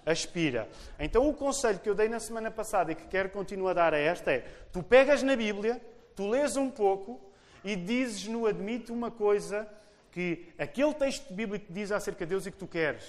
aspira. 0.05 0.69
Então, 0.99 1.27
o 1.27 1.33
conselho 1.33 1.79
que 1.79 1.89
eu 1.89 1.95
dei 1.95 2.09
na 2.09 2.19
semana 2.19 2.51
passada 2.51 2.91
e 2.91 2.95
que 2.95 3.07
quero 3.07 3.29
continuar 3.29 3.71
a 3.71 3.73
dar 3.73 3.93
a 3.93 3.97
esta 3.97 4.31
é: 4.31 4.45
tu 4.71 4.83
pegas 4.83 5.23
na 5.23 5.35
Bíblia, 5.35 5.81
tu 6.15 6.27
lês 6.27 6.57
um 6.57 6.69
pouco 6.69 7.19
e 7.63 7.75
dizes 7.75 8.27
no 8.27 8.45
Admite 8.45 8.91
uma 8.91 9.09
coisa 9.09 9.67
que 10.11 10.53
aquele 10.59 10.93
texto 10.93 11.33
bíblico 11.33 11.65
diz 11.71 11.91
acerca 11.91 12.25
de 12.25 12.31
Deus 12.31 12.45
e 12.45 12.51
que 12.51 12.57
tu 12.57 12.67
queres 12.67 13.03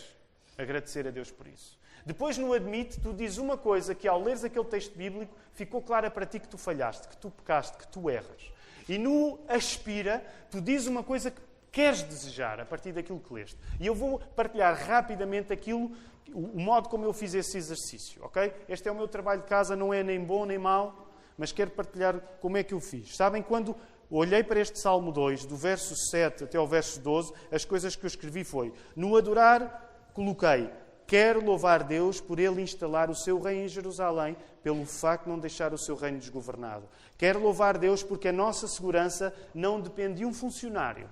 agradecer 0.56 1.06
a 1.06 1.10
Deus 1.10 1.30
por 1.30 1.46
isso. 1.46 1.76
Depois, 2.06 2.38
no 2.38 2.52
Admite, 2.52 3.00
tu 3.00 3.12
dizes 3.12 3.38
uma 3.38 3.56
coisa 3.56 3.94
que, 3.94 4.06
ao 4.06 4.22
leres 4.22 4.44
aquele 4.44 4.64
texto 4.66 4.96
bíblico, 4.96 5.34
ficou 5.54 5.82
clara 5.82 6.10
para 6.10 6.24
ti 6.24 6.38
que 6.38 6.48
tu 6.48 6.58
falhaste, 6.58 7.08
que 7.08 7.16
tu 7.16 7.30
pecaste, 7.30 7.76
que 7.78 7.88
tu 7.88 8.08
erras. 8.08 8.52
E 8.88 8.98
no 8.98 9.38
Aspira, 9.48 10.22
tu 10.50 10.60
dizes 10.60 10.86
uma 10.86 11.02
coisa 11.02 11.30
que 11.30 11.40
queres 11.74 12.02
desejar 12.02 12.60
a 12.60 12.64
partir 12.64 12.92
daquilo 12.92 13.20
que 13.20 13.34
leste. 13.34 13.58
E 13.80 13.86
eu 13.86 13.94
vou 13.94 14.18
partilhar 14.18 14.74
rapidamente 14.74 15.52
aquilo, 15.52 15.90
o 16.32 16.60
modo 16.60 16.88
como 16.88 17.04
eu 17.04 17.12
fiz 17.12 17.34
esse 17.34 17.58
exercício, 17.58 18.24
ok? 18.24 18.50
Este 18.68 18.88
é 18.88 18.92
o 18.92 18.94
meu 18.94 19.08
trabalho 19.08 19.42
de 19.42 19.48
casa, 19.48 19.74
não 19.74 19.92
é 19.92 20.02
nem 20.02 20.18
bom 20.24 20.46
nem 20.46 20.56
mau, 20.56 21.10
mas 21.36 21.52
quero 21.52 21.72
partilhar 21.72 22.18
como 22.40 22.56
é 22.56 22.62
que 22.62 22.72
eu 22.72 22.80
fiz. 22.80 23.16
Sabem, 23.16 23.42
quando 23.42 23.76
olhei 24.08 24.42
para 24.44 24.60
este 24.60 24.78
Salmo 24.78 25.10
2, 25.10 25.44
do 25.44 25.56
verso 25.56 25.94
7 25.96 26.44
até 26.44 26.56
ao 26.56 26.66
verso 26.66 27.00
12, 27.00 27.32
as 27.50 27.64
coisas 27.64 27.96
que 27.96 28.04
eu 28.04 28.08
escrevi 28.08 28.44
foi: 28.44 28.72
No 28.94 29.16
adorar, 29.16 30.08
coloquei 30.14 30.70
Quero 31.06 31.44
louvar 31.44 31.84
Deus 31.84 32.20
por 32.20 32.38
ele 32.38 32.62
instalar 32.62 33.10
o 33.10 33.14
seu 33.14 33.38
reino 33.38 33.64
em 33.64 33.68
Jerusalém, 33.68 34.36
pelo 34.62 34.86
facto 34.86 35.24
de 35.24 35.30
não 35.30 35.38
deixar 35.38 35.74
o 35.74 35.78
seu 35.78 35.94
reino 35.94 36.18
desgovernado. 36.18 36.88
Quero 37.18 37.40
louvar 37.40 37.76
Deus 37.76 38.02
porque 38.02 38.28
a 38.28 38.32
nossa 38.32 38.66
segurança 38.66 39.34
não 39.54 39.80
depende 39.80 40.18
de 40.18 40.24
um 40.24 40.32
funcionário, 40.32 41.08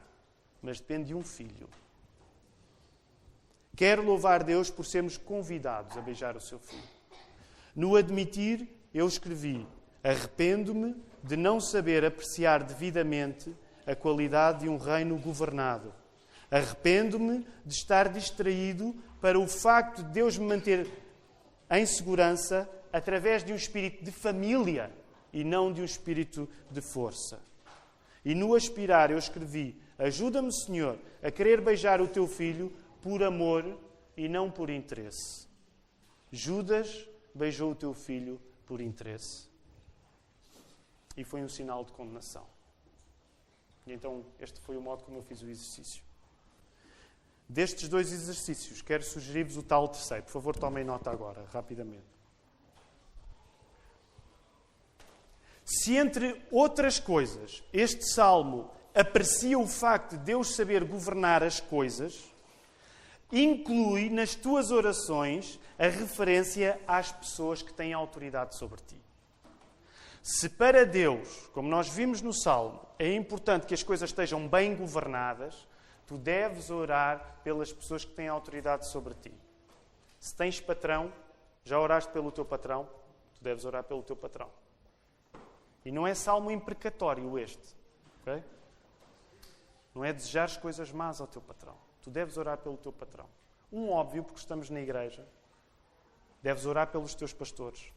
mas 0.63 0.81
depende 0.81 1.09
de 1.09 1.15
um 1.15 1.23
filho. 1.23 1.69
Quero 3.75 4.03
louvar 4.03 4.45
Deus 4.45 4.71
por 4.71 4.85
sermos 4.85 5.17
convidados 5.17 5.97
a 5.97 6.01
beijar 6.01 6.37
o 6.37 6.41
seu 6.41 6.59
filho. 6.59 6.83
No 7.75 7.97
admitir, 7.97 8.69
eu 8.95 9.07
escrevi: 9.09 9.67
Arrependo-me 10.05 10.95
de 11.23 11.37
não 11.37 11.61
saber 11.61 12.05
apreciar 12.05 12.63
devidamente 12.63 13.55
a 13.87 13.95
qualidade 13.95 14.61
de 14.61 14.69
um 14.69 14.77
reino 14.77 15.17
governado. 15.17 15.93
Arrependo-me 16.51 17.47
de 17.65 17.75
estar 17.75 18.09
distraído 18.09 18.95
para 19.21 19.39
o 19.39 19.49
facto 19.49 20.03
de 20.03 20.13
Deus 20.13 20.37
me 20.37 20.47
manter 20.47 20.89
em 21.71 21.87
segurança 21.87 22.69
através 22.93 23.43
de 23.43 23.53
um 23.53 23.57
espírito 23.57 24.05
de 24.05 24.13
família 24.13 24.93
e 25.33 25.43
não 25.43 25.73
de 25.73 25.81
um 25.81 25.85
espírito 25.85 26.49
de 26.71 26.83
força. 26.83 27.41
E 28.25 28.35
no 28.35 28.55
aspirar 28.55 29.11
eu 29.11 29.19
escrevi: 29.19 29.81
Ajuda-me, 30.03 30.53
Senhor, 30.53 30.99
a 31.23 31.31
querer 31.31 31.61
beijar 31.61 32.01
o 32.01 32.09
teu 32.09 32.27
filho 32.27 32.73
por 33.01 33.23
amor 33.23 33.79
e 34.17 34.29
não 34.29 34.51
por 34.51 34.69
interesse. 34.69 35.47
Judas 36.33 37.09
beijou 37.33 37.71
o 37.71 37.75
teu 37.75 37.95
filho 37.95 38.41
por 38.67 38.81
interesse. 38.81 39.49
E 41.17 41.23
foi 41.23 41.41
um 41.43 41.49
sinal 41.49 41.85
de 41.85 41.93
condenação. 41.93 42.45
E 43.87 43.93
então, 43.93 44.25
este 44.41 44.61
foi 44.61 44.77
o 44.77 44.81
modo 44.81 45.05
como 45.05 45.19
eu 45.19 45.23
fiz 45.23 45.41
o 45.41 45.49
exercício. 45.49 46.03
Destes 47.49 47.89
dois 47.89 48.13
exercícios, 48.13 48.83
quero 48.83 49.05
sugerir-vos 49.05 49.57
o 49.57 49.63
tal 49.63 49.89
terceiro. 49.89 50.25
Por 50.25 50.33
favor, 50.33 50.57
tomem 50.57 50.85
nota 50.85 51.13
agora, 51.13 51.45
rapidamente. 51.53 52.11
Se, 55.65 55.97
entre 55.97 56.43
outras 56.51 56.99
coisas, 56.99 57.63
este 57.73 58.05
salmo 58.05 58.69
aprecia 58.95 59.59
o 59.59 59.67
facto 59.67 60.13
de 60.13 60.25
Deus 60.25 60.55
saber 60.55 60.85
governar 60.85 61.43
as 61.43 61.61
coisas, 61.61 62.33
inclui 63.31 64.11
nas 64.11 64.35
tuas 64.35 64.71
orações 64.71 65.59
a 65.79 65.87
referência 65.87 66.81
às 66.87 67.11
pessoas 67.11 67.63
que 67.63 67.73
têm 67.73 67.93
autoridade 67.93 68.57
sobre 68.57 68.81
ti. 68.87 69.01
Se 70.23 70.49
para 70.49 70.85
Deus, 70.87 71.49
como 71.53 71.69
nós 71.69 71.89
vimos 71.89 72.21
no 72.21 72.33
Salmo, 72.33 72.81
é 72.99 73.13
importante 73.13 73.67
que 73.67 73.75
as 73.75 73.83
coisas 73.83 74.11
estejam 74.11 74.47
bem 74.47 74.77
governadas, 74.77 75.67
Tu 76.13 76.19
deves 76.19 76.69
orar 76.69 77.39
pelas 77.43 77.73
pessoas 77.73 78.05
que 78.05 78.13
têm 78.13 78.29
autoridade 78.29 78.87
sobre 78.87 79.15
ti. 79.15 79.33
Se 80.21 80.37
tens 80.37 80.61
patrão, 80.61 81.11
já 81.65 81.81
oraste 81.81 82.13
pelo 82.13 82.31
teu 82.31 82.45
patrão? 82.45 82.87
Tu 83.35 83.43
deves 83.43 83.65
orar 83.65 83.83
pelo 83.85 84.03
teu 84.03 84.15
patrão. 84.15 84.51
E 85.85 85.91
não 85.91 86.07
é 86.07 86.15
salmo 86.15 86.51
imprecatório 86.51 87.39
este. 87.39 87.75
Okay? 88.21 88.43
Não 89.95 90.05
é 90.05 90.13
desejar 90.13 90.61
coisas 90.61 90.91
más 90.91 91.21
ao 91.21 91.27
teu 91.27 91.43
patrão. 91.43 91.77
Tu 92.03 92.11
deves 92.11 92.37
orar 92.37 92.59
pelo 92.59 92.77
teu 92.77 92.93
patrão. 92.93 93.29
Um 93.71 93.91
óbvio, 93.91 94.23
porque 94.25 94.41
estamos 94.41 94.71
na 94.71 94.81
igreja. 94.81 95.27
Deves 96.43 96.67
orar 96.67 96.89
pelos 96.89 97.15
teus 97.15 97.33
pastores. 97.33 97.93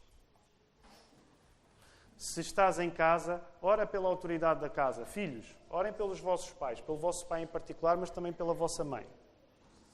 Se 2.16 2.40
estás 2.40 2.78
em 2.78 2.88
casa, 2.88 3.42
ora 3.60 3.86
pela 3.86 4.08
autoridade 4.08 4.60
da 4.60 4.70
casa. 4.70 5.04
Filhos, 5.04 5.54
orem 5.68 5.92
pelos 5.92 6.18
vossos 6.18 6.52
pais, 6.52 6.80
pelo 6.80 6.96
vosso 6.96 7.26
pai 7.26 7.42
em 7.42 7.46
particular, 7.46 7.96
mas 7.96 8.10
também 8.10 8.32
pela 8.32 8.54
vossa 8.54 8.82
mãe. 8.82 9.06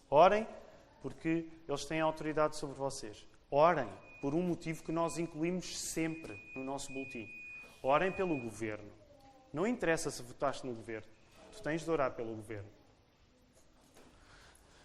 Orem 0.09 0.47
porque 1.01 1.49
eles 1.67 1.85
têm 1.85 2.01
autoridade 2.01 2.57
sobre 2.57 2.77
vocês. 2.77 3.27
Orem 3.51 3.89
por 4.21 4.35
um 4.35 4.43
motivo 4.43 4.85
que 4.85 4.93
nós 4.93 5.19
incluímos 5.19 5.77
sempre 5.79 6.41
no 6.55 6.63
nosso 6.63 6.93
boletim. 6.93 7.29
Orem 7.83 8.13
pelo 8.13 8.41
governo. 8.41 8.89
Não 9.53 9.67
interessa 9.67 10.11
se 10.11 10.23
votaste 10.23 10.65
no 10.65 10.73
governo. 10.73 11.09
Tu 11.55 11.63
tens 11.63 11.83
de 11.83 11.91
orar 11.91 12.13
pelo 12.13 12.35
governo. 12.35 12.69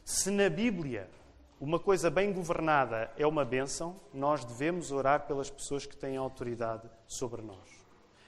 Se 0.04 0.32
na 0.32 0.50
Bíblia 0.50 1.10
uma 1.60 1.80
coisa 1.80 2.10
bem 2.10 2.32
governada 2.32 3.12
é 3.18 3.26
uma 3.26 3.44
bênção, 3.44 3.96
nós 4.14 4.46
devemos 4.46 4.92
orar 4.92 5.26
pelas 5.26 5.50
pessoas 5.50 5.86
que 5.86 5.98
têm 5.98 6.16
autoridade 6.16 6.88
sobre 7.08 7.42
nós. 7.42 7.68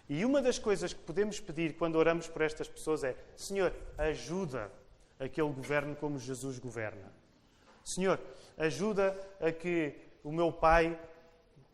E 0.09 0.25
uma 0.25 0.41
das 0.41 0.57
coisas 0.57 0.91
que 0.91 0.99
podemos 0.99 1.39
pedir 1.39 1.75
quando 1.77 1.95
oramos 1.95 2.27
por 2.27 2.41
estas 2.41 2.67
pessoas 2.67 3.03
é: 3.03 3.15
Senhor, 3.35 3.71
ajuda 3.97 4.71
aquele 5.19 5.51
governo 5.51 5.95
como 5.95 6.17
Jesus 6.17 6.57
governa. 6.57 7.13
Senhor, 7.85 8.19
ajuda 8.57 9.15
a 9.39 9.51
que 9.51 9.95
o 10.23 10.31
meu 10.31 10.51
pai 10.51 10.99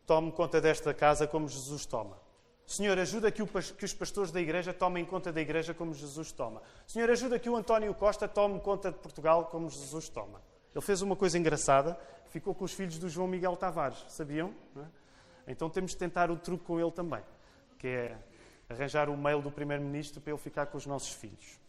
tome 0.05 0.31
conta 0.31 0.59
desta 0.59 0.93
casa 0.93 1.25
como 1.25 1.47
Jesus 1.47 1.85
toma. 1.85 2.24
Senhor, 2.65 2.97
ajuda 2.97 3.31
que, 3.31 3.43
os 3.43 3.93
pastores 3.93 4.31
da 4.31 4.41
igreja 4.41 4.73
tomem 4.73 5.05
conta 5.05 5.31
da 5.31 5.39
igreja 5.39 5.73
como 5.73 5.93
Jesus 5.93 6.31
toma. 6.31 6.61
Senhor, 6.87 7.09
ajuda 7.09 7.37
que 7.37 7.49
o 7.49 7.55
António 7.55 7.93
Costa 7.93 8.27
tome 8.27 8.59
conta 8.59 8.91
de 8.91 8.97
Portugal 8.97 9.45
como 9.45 9.69
Jesus 9.69 10.09
toma. 10.09 10.41
Ele 10.73 10.83
fez 10.83 11.01
uma 11.01 11.15
coisa 11.15 11.37
engraçada, 11.37 11.97
ficou 12.29 12.55
com 12.55 12.65
os 12.65 12.73
filhos 12.73 12.97
do 12.97 13.07
João 13.07 13.27
Miguel 13.27 13.55
Tavares, 13.55 14.03
sabiam? 14.09 14.53
É? 14.77 15.51
Então 15.51 15.69
temos 15.69 15.91
de 15.91 15.97
tentar 15.97 16.31
o 16.31 16.37
truque 16.37 16.65
com 16.65 16.79
ele 16.79 16.91
também, 16.91 17.21
que 17.77 17.87
é 17.87 18.17
arranjar 18.67 19.09
o 19.09 19.15
mail 19.15 19.41
do 19.41 19.51
Primeiro-Ministro 19.51 20.19
para 20.19 20.33
ele 20.33 20.41
ficar 20.41 20.65
com 20.65 20.77
os 20.77 20.87
nossos 20.87 21.11
filhos. 21.13 21.59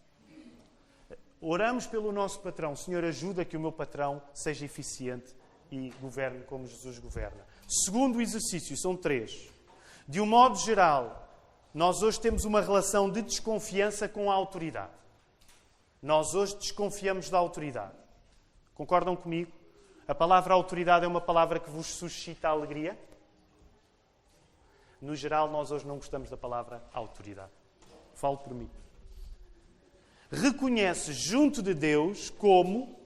Oramos 1.41 1.87
pelo 1.87 2.11
nosso 2.11 2.41
patrão. 2.41 2.75
Senhor, 2.75 3.05
ajuda 3.05 3.45
que 3.45 3.57
o 3.57 3.61
meu 3.61 3.71
patrão 3.71 4.23
seja 4.33 4.65
eficiente 4.65 5.35
e 5.71 5.91
governe 6.01 6.43
como 6.45 6.67
Jesus 6.67 6.99
governa. 6.99 7.45
Segundo 7.69 8.21
exercício, 8.21 8.77
são 8.77 8.97
três. 8.97 9.56
De 10.09 10.21
um 10.21 10.27
modo 10.27 10.57
geral, 10.57 11.29
nós 11.75 12.03
hoje 12.03 12.21
temos 12.21 12.45
uma 12.45 12.61
relação 12.61 13.11
de 13.11 13.23
desconfiança 13.23 14.09
com 14.09 14.31
a 14.31 14.35
autoridade. 14.35 14.93
Nós 16.01 16.35
hoje 16.35 16.57
desconfiamos 16.57 17.29
da 17.29 17.39
autoridade. 17.39 17.95
Concordam 18.75 19.17
comigo? 19.17 19.51
A 20.07 20.15
palavra 20.15 20.55
autoridade 20.55 21.05
é 21.05 21.09
uma 21.09 21.21
palavra 21.21 21.59
que 21.59 21.69
vos 21.69 21.87
suscita 21.87 22.49
alegria? 22.49 22.97
No 25.03 25.17
geral, 25.17 25.51
nós 25.51 25.73
hoje 25.73 25.87
não 25.87 25.97
gostamos 25.97 26.31
da 26.31 26.37
palavra 26.37 26.83
autoridade. 26.93 27.51
Falo 28.15 28.39
por 28.39 28.55
mim. 28.55 28.71
Reconhece 30.31 31.13
junto 31.13 31.63
de 31.63 31.75
Deus 31.75 32.31
como, 32.31 32.97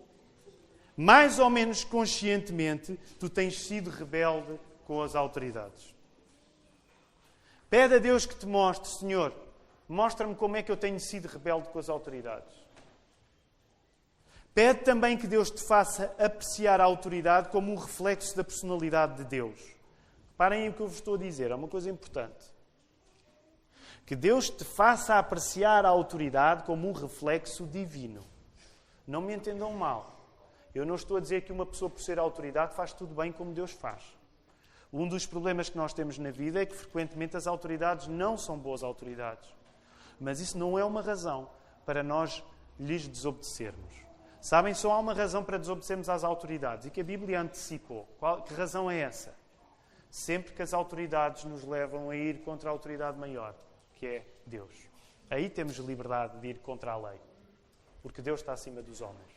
mais 0.94 1.38
ou 1.38 1.48
menos 1.48 1.82
conscientemente, 1.82 2.98
tu 3.18 3.30
tens 3.30 3.58
sido 3.58 3.88
rebelde 3.88 4.60
com 4.84 5.00
as 5.00 5.14
autoridades. 5.14 5.94
Pede 7.70 7.94
a 7.94 7.98
Deus 7.98 8.26
que 8.26 8.34
te 8.34 8.46
mostre, 8.46 8.90
Senhor, 8.90 9.32
mostra-me 9.88 10.34
como 10.34 10.56
é 10.56 10.62
que 10.62 10.72
eu 10.72 10.76
tenho 10.76 10.98
sido 10.98 11.28
rebelde 11.28 11.68
com 11.68 11.78
as 11.78 11.88
autoridades. 11.88 12.52
Pede 14.52 14.80
também 14.80 15.16
que 15.16 15.28
Deus 15.28 15.52
te 15.52 15.62
faça 15.62 16.12
apreciar 16.18 16.80
a 16.80 16.84
autoridade 16.84 17.48
como 17.50 17.70
um 17.72 17.76
reflexo 17.76 18.36
da 18.36 18.42
personalidade 18.42 19.18
de 19.18 19.24
Deus. 19.24 19.60
Parem 20.36 20.68
o 20.68 20.72
que 20.72 20.80
eu 20.80 20.88
vos 20.88 20.96
estou 20.96 21.14
a 21.14 21.18
dizer, 21.18 21.52
é 21.52 21.54
uma 21.54 21.68
coisa 21.68 21.88
importante. 21.88 22.44
Que 24.04 24.16
Deus 24.16 24.50
te 24.50 24.64
faça 24.64 25.14
apreciar 25.14 25.86
a 25.86 25.90
autoridade 25.90 26.64
como 26.64 26.88
um 26.88 26.92
reflexo 26.92 27.64
divino. 27.66 28.26
Não 29.06 29.20
me 29.20 29.32
entendam 29.32 29.72
mal. 29.74 30.26
Eu 30.74 30.84
não 30.84 30.96
estou 30.96 31.18
a 31.18 31.20
dizer 31.20 31.42
que 31.42 31.52
uma 31.52 31.64
pessoa, 31.64 31.88
por 31.88 32.00
ser 32.00 32.18
autoridade, 32.18 32.74
faz 32.74 32.92
tudo 32.92 33.14
bem 33.14 33.30
como 33.30 33.52
Deus 33.52 33.70
faz. 33.70 34.02
Um 34.92 35.06
dos 35.06 35.24
problemas 35.24 35.68
que 35.68 35.76
nós 35.76 35.92
temos 35.92 36.18
na 36.18 36.30
vida 36.30 36.62
é 36.62 36.66
que 36.66 36.74
frequentemente 36.74 37.36
as 37.36 37.46
autoridades 37.46 38.08
não 38.08 38.36
são 38.36 38.58
boas 38.58 38.82
autoridades. 38.82 39.48
Mas 40.18 40.40
isso 40.40 40.58
não 40.58 40.78
é 40.78 40.84
uma 40.84 41.00
razão 41.00 41.48
para 41.86 42.02
nós 42.02 42.42
lhes 42.78 43.06
desobedecermos. 43.06 43.94
Sabem, 44.40 44.74
só 44.74 44.92
há 44.92 44.98
uma 44.98 45.12
razão 45.12 45.44
para 45.44 45.58
desobedecermos 45.58 46.08
às 46.08 46.24
autoridades 46.24 46.86
e 46.86 46.90
que 46.90 47.02
a 47.02 47.04
Bíblia 47.04 47.40
antecipou. 47.40 48.08
Qual, 48.18 48.42
que 48.42 48.54
razão 48.54 48.90
é 48.90 48.98
essa? 48.98 49.34
Sempre 50.10 50.52
que 50.52 50.62
as 50.62 50.74
autoridades 50.74 51.44
nos 51.44 51.62
levam 51.62 52.10
a 52.10 52.16
ir 52.16 52.40
contra 52.40 52.68
a 52.68 52.72
autoridade 52.72 53.18
maior, 53.18 53.54
que 53.94 54.06
é 54.06 54.26
Deus. 54.46 54.88
Aí 55.28 55.48
temos 55.48 55.76
liberdade 55.76 56.40
de 56.40 56.48
ir 56.48 56.58
contra 56.58 56.92
a 56.92 56.96
lei, 56.96 57.20
porque 58.02 58.20
Deus 58.20 58.40
está 58.40 58.52
acima 58.52 58.82
dos 58.82 59.00
homens. 59.00 59.30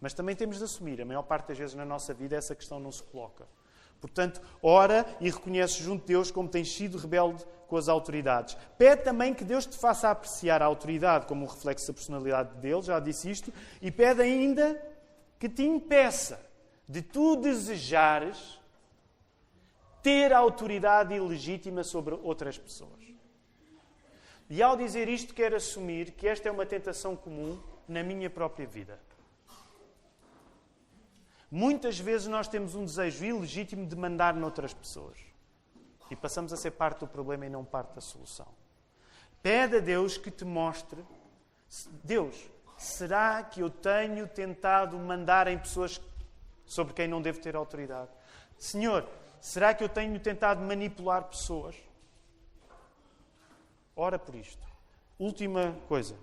Mas 0.00 0.14
também 0.14 0.34
temos 0.34 0.58
de 0.58 0.64
assumir, 0.64 1.02
a 1.02 1.04
maior 1.04 1.24
parte 1.24 1.48
das 1.48 1.58
vezes 1.58 1.74
na 1.74 1.84
nossa 1.84 2.14
vida 2.14 2.36
essa 2.36 2.54
questão 2.54 2.80
não 2.80 2.92
se 2.92 3.02
coloca. 3.02 3.46
Portanto, 4.00 4.40
ora 4.62 5.04
e 5.20 5.30
reconhece 5.30 5.82
junto 5.82 6.02
de 6.02 6.08
Deus 6.08 6.30
como 6.30 6.48
tens 6.48 6.72
sido 6.72 6.98
rebelde 6.98 7.44
com 7.66 7.76
as 7.76 7.88
autoridades. 7.88 8.56
Pede 8.76 9.02
também 9.02 9.34
que 9.34 9.44
Deus 9.44 9.66
te 9.66 9.76
faça 9.76 10.10
apreciar 10.10 10.62
a 10.62 10.66
autoridade 10.66 11.26
como 11.26 11.44
um 11.44 11.48
reflexo 11.48 11.88
da 11.88 11.94
personalidade 11.94 12.54
dele, 12.56 12.82
já 12.82 12.98
disse 12.98 13.30
isto, 13.30 13.52
e 13.82 13.90
pede 13.90 14.22
ainda 14.22 14.80
que 15.38 15.48
te 15.48 15.62
impeça 15.62 16.40
de 16.88 17.02
tu 17.02 17.36
desejares 17.36 18.58
ter 20.02 20.32
autoridade 20.32 21.14
ilegítima 21.14 21.84
sobre 21.84 22.14
outras 22.14 22.56
pessoas. 22.56 22.98
E 24.48 24.62
ao 24.62 24.76
dizer 24.76 25.08
isto, 25.08 25.34
quero 25.34 25.56
assumir 25.56 26.12
que 26.12 26.26
esta 26.26 26.48
é 26.48 26.52
uma 26.52 26.64
tentação 26.64 27.14
comum 27.14 27.60
na 27.86 28.02
minha 28.02 28.30
própria 28.30 28.66
vida. 28.66 28.98
Muitas 31.50 31.98
vezes 31.98 32.26
nós 32.26 32.46
temos 32.46 32.74
um 32.74 32.84
desejo 32.84 33.24
ilegítimo 33.24 33.86
de 33.86 33.96
mandar 33.96 34.34
noutras 34.34 34.74
pessoas. 34.74 35.18
E 36.10 36.16
passamos 36.16 36.52
a 36.52 36.56
ser 36.56 36.72
parte 36.72 37.00
do 37.00 37.06
problema 37.06 37.46
e 37.46 37.50
não 37.50 37.64
parte 37.64 37.94
da 37.94 38.00
solução. 38.00 38.48
Pede 39.42 39.76
a 39.76 39.80
Deus 39.80 40.18
que 40.18 40.30
te 40.30 40.44
mostre. 40.44 41.04
Deus, 42.02 42.34
será 42.76 43.42
que 43.42 43.60
eu 43.60 43.70
tenho 43.70 44.26
tentado 44.26 44.98
mandar 44.98 45.48
em 45.48 45.58
pessoas 45.58 46.00
sobre 46.66 46.92
quem 46.92 47.08
não 47.08 47.22
devo 47.22 47.40
ter 47.40 47.56
autoridade? 47.56 48.10
Senhor, 48.58 49.08
será 49.40 49.72
que 49.72 49.84
eu 49.84 49.88
tenho 49.88 50.18
tentado 50.20 50.60
manipular 50.62 51.24
pessoas? 51.24 51.76
Ora 53.94 54.18
por 54.18 54.34
isto. 54.34 54.66
Última 55.18 55.76
coisa. 55.88 56.14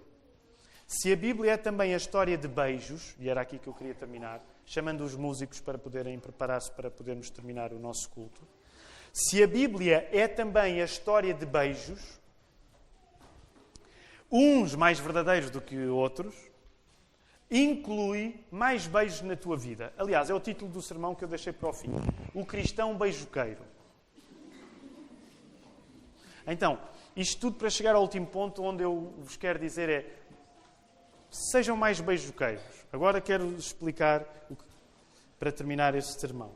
Se 0.88 1.12
a 1.12 1.16
Bíblia 1.16 1.54
é 1.54 1.58
também 1.58 1.94
a 1.94 1.98
história 1.98 2.38
de 2.38 2.48
beijos, 2.48 3.16
e 3.20 3.30
era 3.30 3.42
aqui 3.42 3.58
que 3.58 3.68
eu 3.68 3.74
queria 3.74 3.96
terminar, 3.96 4.42
chamando 4.66 5.02
os 5.02 5.16
músicos 5.16 5.60
para 5.60 5.78
poderem 5.78 6.20
preparar-se 6.20 6.72
para 6.72 6.90
podermos 6.90 7.30
terminar 7.30 7.72
o 7.72 7.80
nosso 7.80 8.10
culto. 8.10 8.42
Se 9.14 9.42
a 9.42 9.48
Bíblia 9.48 10.10
é 10.12 10.28
também 10.28 10.82
a 10.82 10.86
história 10.86 11.34
de 11.34 11.46
beijos, 11.46 12.20
uns 14.32 14.76
mais 14.76 15.00
verdadeiros 15.00 15.50
do 15.50 15.62
que 15.62 15.78
outros, 15.88 16.36
inclui 17.50 18.44
mais 18.52 18.88
beijos 18.88 19.22
na 19.22 19.36
tua 19.36 19.56
vida. 19.56 19.94
Aliás, 19.98 20.30
é 20.30 20.34
o 20.34 20.40
título 20.40 20.72
do 20.72 20.82
sermão 20.82 21.16
que 21.16 21.24
eu 21.24 21.28
deixei 21.28 21.54
para 21.54 21.70
o 21.70 21.74
fim. 21.74 21.92
O 22.34 22.46
cristão 22.46 22.98
beijoqueiro. 22.98 23.64
Então, 26.48 26.80
isto 27.16 27.40
tudo 27.40 27.58
para 27.58 27.70
chegar 27.70 27.96
ao 27.96 28.02
último 28.02 28.28
ponto 28.28 28.62
onde 28.62 28.84
eu 28.84 29.14
vos 29.20 29.38
quero 29.38 29.58
dizer 29.58 29.90
é 29.90 30.25
sejam 31.36 31.76
mais 31.76 32.00
beijoqueiros. 32.00 32.64
Agora 32.92 33.20
quero 33.20 33.56
explicar, 33.56 34.26
para 35.38 35.52
terminar 35.52 35.96
este 35.96 36.20
sermão. 36.20 36.56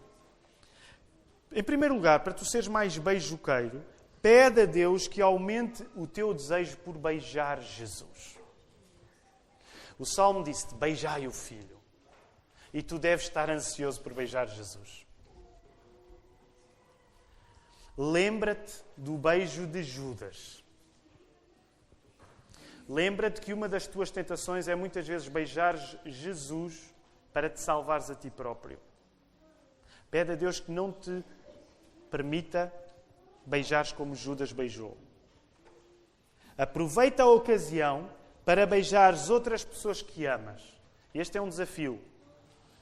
Em 1.51 1.63
primeiro 1.63 1.95
lugar, 1.95 2.21
para 2.21 2.33
tu 2.33 2.45
seres 2.45 2.67
mais 2.67 2.97
beijoqueiro, 2.97 3.83
pede 4.21 4.61
a 4.61 4.65
Deus 4.65 5.07
que 5.07 5.21
aumente 5.21 5.85
o 5.95 6.07
teu 6.07 6.33
desejo 6.33 6.77
por 6.77 6.97
beijar 6.97 7.61
Jesus. 7.61 8.37
O 9.97 10.05
Salmo 10.05 10.43
disse-te: 10.43 10.75
beijai 10.75 11.27
o 11.27 11.31
Filho. 11.31 11.77
E 12.73 12.81
tu 12.81 12.99
deves 12.99 13.25
estar 13.25 13.49
ansioso 13.49 13.99
por 14.01 14.13
beijar 14.13 14.47
Jesus. 14.47 15.05
Lembra-te 17.97 18.73
do 18.95 19.17
beijo 19.17 19.65
de 19.67 19.83
Judas. 19.83 20.63
Lembra-te 22.89 23.39
que 23.39 23.53
uma 23.53 23.69
das 23.69 23.85
tuas 23.85 24.09
tentações 24.09 24.67
é 24.67 24.73
muitas 24.73 25.07
vezes 25.07 25.27
beijar 25.27 25.77
Jesus 26.03 26.91
para 27.31 27.47
te 27.47 27.59
salvares 27.59 28.09
a 28.09 28.15
ti 28.15 28.31
próprio. 28.31 28.79
Pede 30.09 30.31
a 30.31 30.35
Deus 30.35 30.59
que 30.59 30.71
não 30.71 30.91
te 30.91 31.23
permita 32.09 32.73
beijares 33.45 33.91
como 33.91 34.15
Judas 34.15 34.51
beijou. 34.51 34.97
Aproveita 36.57 37.21
a 37.21 37.27
ocasião 37.27 38.09
para 38.43 38.65
beijares 38.65 39.29
outras 39.29 39.63
pessoas 39.63 40.01
que 40.01 40.25
amas. 40.25 40.63
Este 41.13 41.37
é 41.37 41.41
um 41.41 41.47
desafio. 41.47 42.01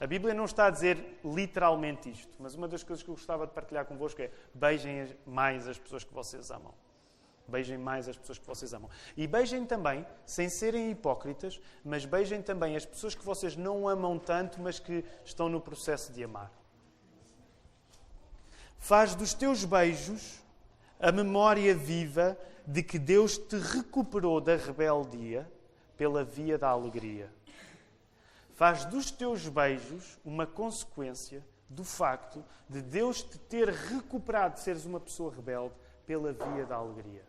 A 0.00 0.06
Bíblia 0.06 0.32
não 0.32 0.46
está 0.46 0.68
a 0.68 0.70
dizer 0.70 1.20
literalmente 1.22 2.10
isto, 2.10 2.34
mas 2.38 2.54
uma 2.54 2.66
das 2.66 2.82
coisas 2.82 3.02
que 3.02 3.10
eu 3.10 3.14
gostava 3.14 3.46
de 3.46 3.52
partilhar 3.52 3.84
convosco 3.84 4.22
é 4.22 4.30
beijem 4.54 5.14
mais 5.26 5.68
as 5.68 5.78
pessoas 5.78 6.02
que 6.02 6.14
vocês 6.14 6.50
amam. 6.50 6.72
Beijem 7.48 7.78
mais 7.78 8.06
as 8.08 8.16
pessoas 8.16 8.38
que 8.38 8.46
vocês 8.46 8.74
amam. 8.74 8.90
E 9.16 9.26
beijem 9.26 9.64
também, 9.64 10.06
sem 10.26 10.48
serem 10.50 10.90
hipócritas, 10.90 11.58
mas 11.82 12.04
beijem 12.04 12.42
também 12.42 12.76
as 12.76 12.84
pessoas 12.84 13.14
que 13.14 13.24
vocês 13.24 13.56
não 13.56 13.88
amam 13.88 14.18
tanto, 14.18 14.60
mas 14.60 14.78
que 14.78 15.02
estão 15.24 15.48
no 15.48 15.60
processo 15.60 16.12
de 16.12 16.22
amar. 16.22 16.52
Faz 18.78 19.14
dos 19.14 19.32
teus 19.32 19.64
beijos 19.64 20.42
a 21.00 21.10
memória 21.10 21.74
viva 21.74 22.38
de 22.66 22.82
que 22.82 22.98
Deus 22.98 23.38
te 23.38 23.56
recuperou 23.56 24.40
da 24.40 24.56
rebeldia 24.56 25.50
pela 25.96 26.22
via 26.22 26.58
da 26.58 26.68
alegria. 26.68 27.32
Faz 28.54 28.84
dos 28.84 29.10
teus 29.10 29.48
beijos 29.48 30.18
uma 30.24 30.46
consequência 30.46 31.42
do 31.68 31.84
facto 31.84 32.44
de 32.68 32.82
Deus 32.82 33.22
te 33.22 33.38
ter 33.38 33.68
recuperado 33.68 34.54
de 34.54 34.60
seres 34.60 34.84
uma 34.84 35.00
pessoa 35.00 35.32
rebelde 35.34 35.74
pela 36.06 36.32
via 36.32 36.66
da 36.66 36.76
alegria. 36.76 37.27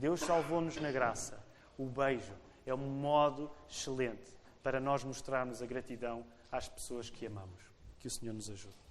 Deus 0.00 0.20
salvou-nos 0.20 0.76
na 0.76 0.90
graça. 0.90 1.38
O 1.76 1.84
beijo 1.84 2.32
é 2.64 2.74
um 2.74 2.78
modo 2.88 3.50
excelente 3.68 4.34
para 4.62 4.80
nós 4.80 5.04
mostrarmos 5.04 5.60
a 5.60 5.66
gratidão 5.66 6.24
às 6.50 6.70
pessoas 6.70 7.10
que 7.10 7.26
amamos. 7.26 7.62
Que 7.98 8.06
o 8.06 8.10
Senhor 8.10 8.32
nos 8.32 8.48
ajude. 8.48 8.89